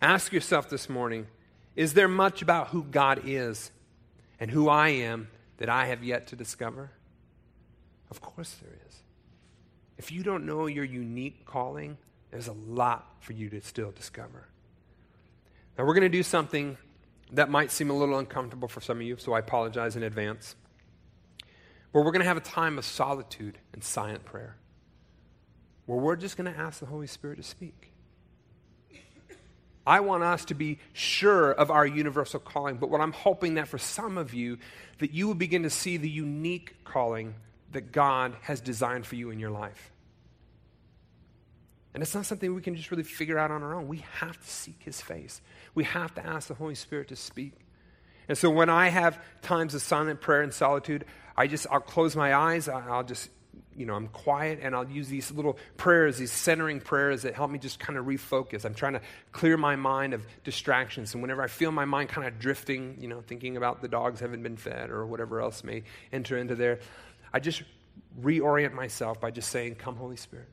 Ask 0.03 0.31
yourself 0.31 0.69
this 0.69 0.88
morning 0.88 1.25
is 1.75 1.93
there 1.93 2.07
much 2.07 2.41
about 2.41 2.67
who 2.67 2.83
God 2.83 3.21
is 3.25 3.71
and 4.39 4.52
who 4.52 4.69
I 4.69 4.89
am 4.89 5.30
that 5.58 5.69
I 5.69 5.86
have 5.88 6.04
yet 6.04 6.28
to 6.28 6.36
discover? 6.36 6.91
Of 8.10 8.21
course 8.21 8.56
there 8.62 8.73
is. 8.88 9.02
If 9.97 10.12
you 10.12 10.23
don't 10.23 10.45
know 10.45 10.67
your 10.67 10.86
unique 10.86 11.45
calling, 11.45 11.97
there's 12.32 12.47
a 12.47 12.54
lot 12.54 13.15
for 13.19 13.34
you 13.34 13.50
to 13.50 13.62
still 13.62 13.91
discover. 13.91 14.47
Now, 15.78 15.86
we're 15.86 15.93
going 15.93 16.04
to 16.04 16.17
do 16.17 16.23
something 16.23 16.78
that 17.32 17.50
might 17.50 17.71
seem 17.71 17.89
a 17.89 17.93
little 17.93 18.17
uncomfortable 18.17 18.67
for 18.67 18.82
some 18.82 18.97
of 18.97 19.04
you, 19.04 19.17
so 19.17 19.34
I 19.34 19.39
apologize 19.39 19.95
in 19.95 20.04
advance. 20.04 20.56
But 21.91 22.02
we're 22.02 22.12
going 22.12 22.21
to 22.21 22.28
have 22.28 22.38
a 22.38 22.41
time 22.41 22.78
of 22.78 22.86
solitude 22.86 23.58
and 23.73 23.84
silent 23.84 24.26
prayer 24.26 24.58
where 25.86 25.97
we're 25.97 26.15
just 26.15 26.38
going 26.38 26.52
to 26.52 26.60
ask 26.60 26.80
the 26.80 26.86
Holy 26.86 27.08
Spirit 27.08 27.38
to 27.38 27.43
speak. 27.43 27.91
I 29.88 30.02
want 30.02 30.21
us 30.21 30.43
to 30.45 30.54
be 30.54 30.80
sure 30.91 31.50
of 31.50 31.71
our 31.71 31.88
universal 31.88 32.41
calling, 32.41 32.76
but 32.76 32.89
what 32.89 33.00
I'm 33.00 33.13
hoping 33.13 33.54
that 33.54 33.69
for 33.69 33.78
some 33.78 34.17
of 34.17 34.34
you, 34.34 34.58
that 35.00 35.12
you 35.12 35.28
will 35.28 35.34
begin 35.34 35.63
to 35.63 35.69
see 35.69 35.95
the 35.95 36.10
unique 36.10 36.84
calling 36.84 37.36
that 37.71 37.93
God 37.93 38.36
has 38.41 38.60
designed 38.60 39.06
for 39.06 39.15
you 39.15 39.30
in 39.30 39.39
your 39.39 39.50
life. 39.50 39.91
And 41.93 42.04
it's 42.04 42.13
not 42.13 42.26
something 42.26 42.54
we 42.54 42.62
can 42.62 42.76
just 42.76 42.91
really 42.91 43.04
figure 43.04 43.39
out 43.39 43.50
on 43.50 43.63
our 43.63 43.76
own. 43.76 43.88
We 43.88 44.04
have 44.19 44.38
to 44.38 44.50
seek 44.50 44.84
His 44.84 45.00
face, 45.00 45.41
we 45.73 45.86
have 45.86 46.13
to 46.15 46.26
ask 46.26 46.50
the 46.50 46.54
Holy 46.54 46.76
Spirit 46.76 47.08
to 47.08 47.15
speak. 47.15 47.54
And 48.28 48.38
so 48.38 48.50
when 48.50 48.69
I 48.69 48.89
have 48.89 49.17
times 49.41 49.73
of 49.73 49.82
silent 49.82 50.19
prayer 50.19 50.41
and 50.41 50.54
solitude, 50.54 51.06
I 51.38 51.47
just, 51.47 51.65
I'll 51.71 51.80
close 51.80 52.13
my 52.13 52.36
eyes, 52.36 52.67
I'll 52.67 53.06
just, 53.06 53.30
you 53.75 53.85
know, 53.85 53.93
I'm 53.93 54.07
quiet 54.07 54.59
and 54.61 54.75
I'll 54.75 54.89
use 54.89 55.07
these 55.07 55.31
little 55.31 55.57
prayers, 55.77 56.17
these 56.17 56.31
centering 56.31 56.79
prayers 56.79 57.21
that 57.21 57.35
help 57.35 57.51
me 57.51 57.59
just 57.59 57.79
kind 57.79 57.97
of 57.97 58.05
refocus. 58.05 58.65
I'm 58.65 58.73
trying 58.73 58.93
to 58.93 59.01
clear 59.31 59.57
my 59.57 59.75
mind 59.75 60.13
of 60.13 60.25
distractions. 60.43 61.13
And 61.13 61.21
whenever 61.21 61.41
I 61.41 61.47
feel 61.47 61.71
my 61.71 61.85
mind 61.85 62.09
kind 62.09 62.27
of 62.27 62.39
drifting, 62.39 62.97
you 62.99 63.07
know, 63.07 63.21
thinking 63.21 63.57
about 63.57 63.81
the 63.81 63.87
dogs 63.87 64.19
haven't 64.19 64.43
been 64.43 64.57
fed 64.57 64.89
or 64.89 65.05
whatever 65.05 65.41
else 65.41 65.63
may 65.63 65.83
enter 66.11 66.37
into 66.37 66.55
there, 66.55 66.79
I 67.33 67.39
just 67.39 67.63
reorient 68.21 68.73
myself 68.73 69.21
by 69.21 69.31
just 69.31 69.49
saying, 69.49 69.75
Come, 69.75 69.95
Holy 69.95 70.17
Spirit. 70.17 70.49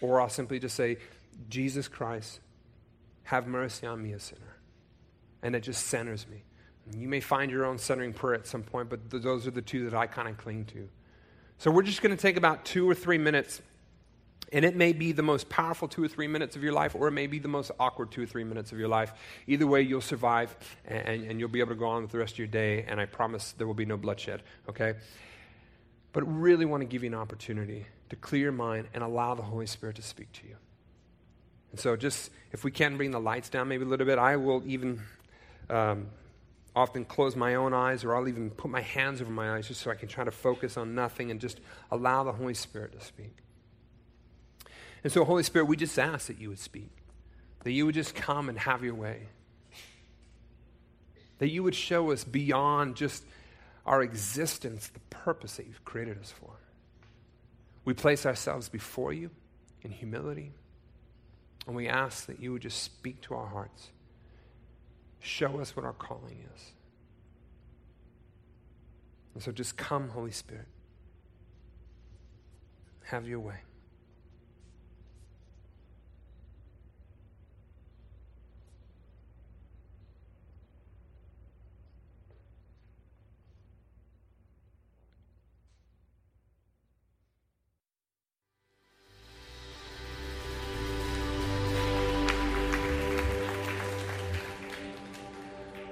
Or 0.00 0.20
I'll 0.20 0.28
simply 0.28 0.58
just 0.58 0.76
say, 0.76 0.98
Jesus 1.48 1.88
Christ, 1.88 2.40
have 3.24 3.46
mercy 3.46 3.86
on 3.86 4.02
me, 4.02 4.12
a 4.12 4.20
sinner. 4.20 4.56
And 5.42 5.56
it 5.56 5.60
just 5.60 5.86
centers 5.86 6.26
me. 6.28 6.44
You 6.96 7.08
may 7.08 7.20
find 7.20 7.50
your 7.50 7.64
own 7.64 7.78
centering 7.78 8.12
prayer 8.12 8.34
at 8.34 8.46
some 8.46 8.62
point, 8.62 8.88
but 8.90 9.10
th- 9.10 9.22
those 9.22 9.46
are 9.46 9.52
the 9.52 9.62
two 9.62 9.88
that 9.88 9.94
I 9.94 10.06
kind 10.06 10.28
of 10.28 10.36
cling 10.36 10.64
to. 10.66 10.88
So 11.62 11.70
we're 11.70 11.84
just 11.84 12.02
going 12.02 12.14
to 12.14 12.20
take 12.20 12.36
about 12.36 12.64
two 12.64 12.90
or 12.90 12.94
three 12.96 13.18
minutes, 13.18 13.62
and 14.52 14.64
it 14.64 14.74
may 14.74 14.92
be 14.92 15.12
the 15.12 15.22
most 15.22 15.48
powerful 15.48 15.86
two 15.86 16.02
or 16.02 16.08
three 16.08 16.26
minutes 16.26 16.56
of 16.56 16.64
your 16.64 16.72
life, 16.72 16.96
or 16.96 17.06
it 17.06 17.12
may 17.12 17.28
be 17.28 17.38
the 17.38 17.46
most 17.46 17.70
awkward 17.78 18.10
two 18.10 18.24
or 18.24 18.26
three 18.26 18.42
minutes 18.42 18.72
of 18.72 18.80
your 18.80 18.88
life. 18.88 19.12
Either 19.46 19.64
way, 19.68 19.80
you'll 19.80 20.00
survive, 20.00 20.56
and, 20.84 21.22
and 21.22 21.38
you'll 21.38 21.48
be 21.48 21.60
able 21.60 21.68
to 21.68 21.76
go 21.76 21.86
on 21.86 22.02
with 22.02 22.10
the 22.10 22.18
rest 22.18 22.32
of 22.32 22.38
your 22.38 22.48
day, 22.48 22.84
and 22.88 23.00
I 23.00 23.06
promise 23.06 23.52
there 23.52 23.68
will 23.68 23.74
be 23.74 23.86
no 23.86 23.96
bloodshed, 23.96 24.42
okay? 24.68 24.94
but 26.12 26.24
really 26.24 26.64
want 26.64 26.80
to 26.80 26.84
give 26.84 27.04
you 27.04 27.08
an 27.10 27.14
opportunity 27.14 27.86
to 28.10 28.16
clear 28.16 28.42
your 28.42 28.52
mind 28.52 28.88
and 28.92 29.04
allow 29.04 29.36
the 29.36 29.42
Holy 29.42 29.66
Spirit 29.66 29.94
to 29.94 30.02
speak 30.02 30.32
to 30.32 30.46
you. 30.48 30.56
And 31.70 31.78
so, 31.78 31.94
just 31.94 32.32
if 32.50 32.64
we 32.64 32.72
can 32.72 32.96
bring 32.96 33.12
the 33.12 33.20
lights 33.20 33.48
down 33.48 33.68
maybe 33.68 33.84
a 33.84 33.88
little 33.88 34.04
bit, 34.04 34.18
I 34.18 34.34
will 34.36 34.62
even 34.66 35.00
um, 35.70 36.08
often 36.74 37.04
close 37.04 37.36
my 37.36 37.54
own 37.54 37.74
eyes 37.74 38.02
or 38.04 38.14
I'll 38.14 38.28
even 38.28 38.50
put 38.50 38.70
my 38.70 38.80
hands 38.80 39.20
over 39.20 39.30
my 39.30 39.56
eyes 39.56 39.68
just 39.68 39.82
so 39.82 39.90
I 39.90 39.94
can 39.94 40.08
try 40.08 40.24
to 40.24 40.30
focus 40.30 40.76
on 40.76 40.94
nothing 40.94 41.30
and 41.30 41.40
just 41.40 41.60
allow 41.90 42.24
the 42.24 42.32
Holy 42.32 42.54
Spirit 42.54 42.98
to 42.98 43.04
speak. 43.04 43.36
And 45.04 45.12
so, 45.12 45.24
Holy 45.24 45.42
Spirit, 45.42 45.66
we 45.66 45.76
just 45.76 45.98
ask 45.98 46.28
that 46.28 46.38
you 46.38 46.48
would 46.48 46.58
speak, 46.58 46.90
that 47.64 47.72
you 47.72 47.86
would 47.86 47.94
just 47.94 48.14
come 48.14 48.48
and 48.48 48.58
have 48.58 48.82
your 48.84 48.94
way, 48.94 49.28
that 51.38 51.50
you 51.50 51.62
would 51.62 51.74
show 51.74 52.12
us 52.12 52.24
beyond 52.24 52.96
just 52.96 53.24
our 53.84 54.02
existence 54.02 54.88
the 54.88 55.00
purpose 55.10 55.56
that 55.56 55.66
you've 55.66 55.84
created 55.84 56.18
us 56.18 56.30
for. 56.30 56.52
We 57.84 57.94
place 57.94 58.24
ourselves 58.24 58.68
before 58.68 59.12
you 59.12 59.30
in 59.82 59.90
humility, 59.90 60.52
and 61.66 61.74
we 61.74 61.88
ask 61.88 62.26
that 62.26 62.40
you 62.40 62.52
would 62.52 62.62
just 62.62 62.82
speak 62.82 63.20
to 63.22 63.34
our 63.34 63.46
hearts. 63.46 63.88
Show 65.22 65.60
us 65.60 65.76
what 65.76 65.86
our 65.86 65.92
calling 65.92 66.36
is. 66.54 66.72
And 69.34 69.42
so 69.42 69.52
just 69.52 69.76
come, 69.76 70.08
Holy 70.08 70.32
Spirit. 70.32 70.66
Have 73.04 73.28
your 73.28 73.38
way. 73.40 73.60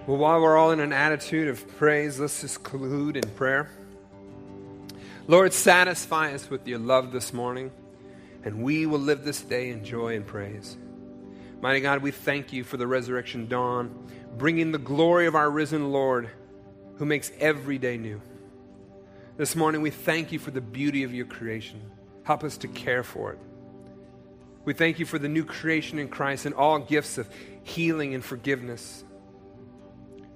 Well, 0.06 0.16
while 0.16 0.40
we're 0.40 0.56
all 0.56 0.70
in 0.70 0.80
an 0.80 0.94
attitude 0.94 1.48
of 1.48 1.76
praise, 1.76 2.18
let's 2.18 2.40
just 2.40 2.62
conclude 2.64 3.18
in 3.18 3.28
prayer. 3.30 3.68
Lord, 5.28 5.52
satisfy 5.52 6.32
us 6.32 6.48
with 6.48 6.66
your 6.66 6.78
love 6.78 7.12
this 7.12 7.34
morning, 7.34 7.70
and 8.42 8.62
we 8.62 8.86
will 8.86 8.98
live 8.98 9.24
this 9.24 9.42
day 9.42 9.68
in 9.68 9.84
joy 9.84 10.16
and 10.16 10.26
praise. 10.26 10.78
Mighty 11.60 11.80
God, 11.80 12.00
we 12.02 12.12
thank 12.12 12.50
you 12.50 12.64
for 12.64 12.78
the 12.78 12.86
resurrection 12.86 13.46
dawn, 13.46 13.94
bringing 14.38 14.72
the 14.72 14.78
glory 14.78 15.26
of 15.26 15.34
our 15.34 15.50
risen 15.50 15.92
Lord, 15.92 16.30
who 16.96 17.04
makes 17.04 17.30
every 17.38 17.76
day 17.76 17.98
new. 17.98 18.22
This 19.36 19.54
morning, 19.54 19.82
we 19.82 19.90
thank 19.90 20.32
you 20.32 20.38
for 20.38 20.50
the 20.50 20.62
beauty 20.62 21.02
of 21.02 21.12
your 21.12 21.26
creation. 21.26 21.78
Help 22.24 22.42
us 22.42 22.56
to 22.56 22.68
care 22.68 23.02
for 23.02 23.32
it. 23.32 23.38
We 24.64 24.72
thank 24.72 24.98
you 24.98 25.04
for 25.04 25.18
the 25.18 25.28
new 25.28 25.44
creation 25.44 25.98
in 25.98 26.08
Christ 26.08 26.46
and 26.46 26.54
all 26.54 26.78
gifts 26.78 27.18
of 27.18 27.28
healing 27.64 28.14
and 28.14 28.24
forgiveness. 28.24 29.04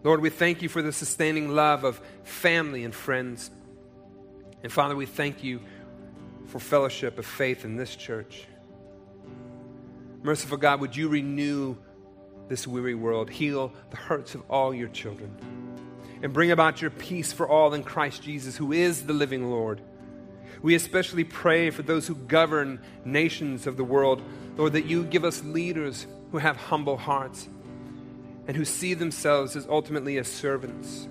Lord, 0.04 0.20
we 0.20 0.28
thank 0.28 0.60
you 0.60 0.68
for 0.68 0.82
the 0.82 0.92
sustaining 0.92 1.48
love 1.48 1.82
of 1.82 1.98
family 2.24 2.84
and 2.84 2.94
friends. 2.94 3.50
And 4.62 4.70
Father, 4.70 4.94
we 4.94 5.06
thank 5.06 5.42
you 5.42 5.60
for 6.48 6.58
fellowship 6.58 7.18
of 7.18 7.24
faith 7.24 7.64
in 7.64 7.76
this 7.76 7.96
church. 7.96 8.44
Merciful 10.22 10.58
God, 10.58 10.80
would 10.82 10.94
you 10.94 11.08
renew 11.08 11.76
this 12.48 12.66
weary 12.66 12.94
world, 12.94 13.30
heal 13.30 13.72
the 13.88 13.96
hurts 13.96 14.34
of 14.34 14.42
all 14.50 14.74
your 14.74 14.88
children, 14.88 15.34
and 16.22 16.34
bring 16.34 16.50
about 16.50 16.82
your 16.82 16.90
peace 16.90 17.32
for 17.32 17.48
all 17.48 17.72
in 17.72 17.82
Christ 17.82 18.22
Jesus, 18.22 18.58
who 18.58 18.72
is 18.72 19.06
the 19.06 19.14
living 19.14 19.48
Lord. 19.48 19.80
We 20.60 20.74
especially 20.74 21.24
pray 21.24 21.70
for 21.70 21.82
those 21.82 22.06
who 22.06 22.14
govern 22.14 22.78
nations 23.06 23.66
of 23.66 23.78
the 23.78 23.84
world, 23.84 24.20
Lord, 24.58 24.74
that 24.74 24.84
you 24.84 25.04
give 25.04 25.24
us 25.24 25.42
leaders 25.42 26.06
who 26.30 26.36
have 26.36 26.56
humble 26.56 26.98
hearts 26.98 27.48
and 28.46 28.57
who 28.57 28.64
see 28.64 28.94
themselves 28.94 29.57
as 29.57 29.66
ultimately 29.68 30.18
as 30.18 30.28
servants. 30.28 31.09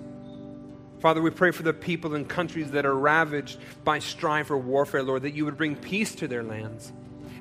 Father, 1.00 1.20
we 1.20 1.30
pray 1.30 1.50
for 1.50 1.62
the 1.62 1.74
people 1.74 2.14
in 2.14 2.24
countries 2.24 2.70
that 2.70 2.86
are 2.86 2.94
ravaged 2.94 3.58
by 3.84 3.98
strife 3.98 4.50
or 4.50 4.56
warfare, 4.56 5.02
Lord, 5.02 5.22
that 5.22 5.34
you 5.34 5.44
would 5.44 5.58
bring 5.58 5.76
peace 5.76 6.14
to 6.16 6.28
their 6.28 6.42
lands 6.42 6.92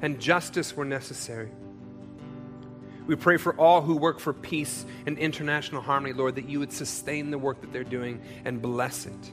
and 0.02 0.20
justice 0.20 0.76
where 0.76 0.86
necessary. 0.86 1.50
We 3.08 3.16
pray 3.16 3.38
for 3.38 3.54
all 3.56 3.82
who 3.82 3.96
work 3.96 4.20
for 4.20 4.34
peace 4.34 4.86
and 5.06 5.18
international 5.18 5.82
harmony, 5.82 6.14
Lord, 6.14 6.36
that 6.36 6.50
you 6.50 6.60
would 6.60 6.72
sustain 6.72 7.32
the 7.32 7.38
work 7.38 7.62
that 7.62 7.72
they're 7.72 7.84
doing 7.84 8.22
and 8.46 8.62
bless 8.62 9.06
it. 9.06 9.32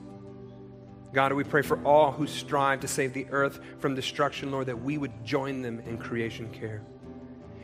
God, 1.12 1.32
we 1.32 1.42
pray 1.42 1.62
for 1.62 1.82
all 1.84 2.12
who 2.12 2.26
strive 2.26 2.80
to 2.80 2.88
save 2.88 3.12
the 3.12 3.26
earth 3.30 3.60
from 3.78 3.94
destruction, 3.94 4.52
Lord, 4.52 4.66
that 4.66 4.80
we 4.80 4.96
would 4.96 5.24
join 5.24 5.62
them 5.62 5.80
in 5.80 5.98
creation 5.98 6.48
care. 6.50 6.82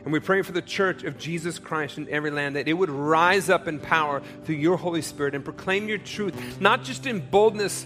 And 0.07 0.13
we 0.13 0.21
pray 0.21 0.41
for 0.41 0.53
the 0.53 0.61
church 0.61 1.03
of 1.03 1.17
Jesus 1.17 1.59
Christ 1.59 1.97
in 1.97 2.07
every 2.07 2.31
land 2.31 2.55
that 2.55 2.69
it 2.69 2.71
would 2.71 2.89
rise 2.89 3.49
up 3.49 3.67
in 3.67 3.77
power 3.77 4.21
through 4.45 4.55
your 4.55 4.77
Holy 4.77 5.01
Spirit 5.01 5.35
and 5.35 5.43
proclaim 5.43 5.89
your 5.89 5.97
truth, 5.97 6.61
not 6.61 6.85
just 6.85 7.05
in 7.05 7.19
boldness, 7.19 7.85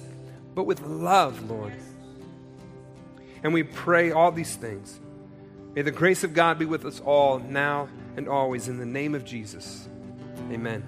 but 0.54 0.66
with 0.66 0.82
love, 0.82 1.50
Lord. 1.50 1.74
And 3.42 3.56
we 3.56 3.64
pray 3.64 4.12
all 4.12 4.32
these 4.32 4.56
things. 4.56 5.00
May 5.74 5.82
the 5.82 5.90
grace 5.90 6.24
of 6.24 6.36
God 6.36 6.60
be 6.60 6.66
with 6.66 6.86
us 6.86 7.00
all 7.00 7.40
now 7.40 7.90
and 8.16 8.30
always 8.30 8.68
in 8.68 8.78
the 8.78 8.86
name 8.86 9.16
of 9.16 9.26
Jesus. 9.26 9.90
Amen. 10.52 10.84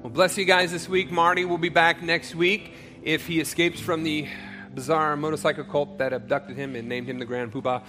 Well, 0.00 0.08
bless 0.08 0.38
you 0.38 0.46
guys 0.46 0.72
this 0.72 0.88
week. 0.88 1.10
Marty 1.10 1.44
will 1.44 1.58
be 1.58 1.68
back 1.68 2.00
next 2.00 2.34
week 2.34 2.72
if 3.02 3.26
he 3.26 3.40
escapes 3.40 3.78
from 3.78 4.04
the 4.04 4.26
bizarre 4.74 5.18
motorcycle 5.18 5.64
cult 5.64 5.98
that 5.98 6.14
abducted 6.14 6.56
him 6.56 6.74
and 6.76 6.88
named 6.88 7.10
him 7.10 7.18
the 7.18 7.26
Grand 7.26 7.52
Poobah. 7.52 7.82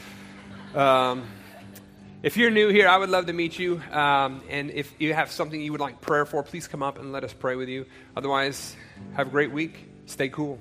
Um, 0.76 1.26
if 2.24 2.36
you're 2.36 2.50
new 2.50 2.70
here, 2.70 2.88
I 2.88 2.98
would 2.98 3.10
love 3.10 3.28
to 3.28 3.34
meet 3.34 3.60
you. 3.60 3.82
Um, 3.92 4.42
and 4.50 4.72
if 4.72 4.94
you 5.00 5.14
have 5.14 5.32
something 5.32 5.60
you 5.60 5.72
would 5.72 5.82
like 5.82 6.02
prayer 6.02 6.26
for, 6.26 6.44
please 6.44 6.68
come 6.68 6.82
up 6.82 6.98
and 6.98 7.12
let 7.12 7.24
us 7.24 7.34
pray 7.34 7.56
with 7.56 7.70
you. 7.70 7.86
Otherwise, 8.16 8.76
have 9.14 9.28
a 9.28 9.30
great 9.30 9.52
week. 9.52 9.88
Stay 10.08 10.30
cool. 10.30 10.60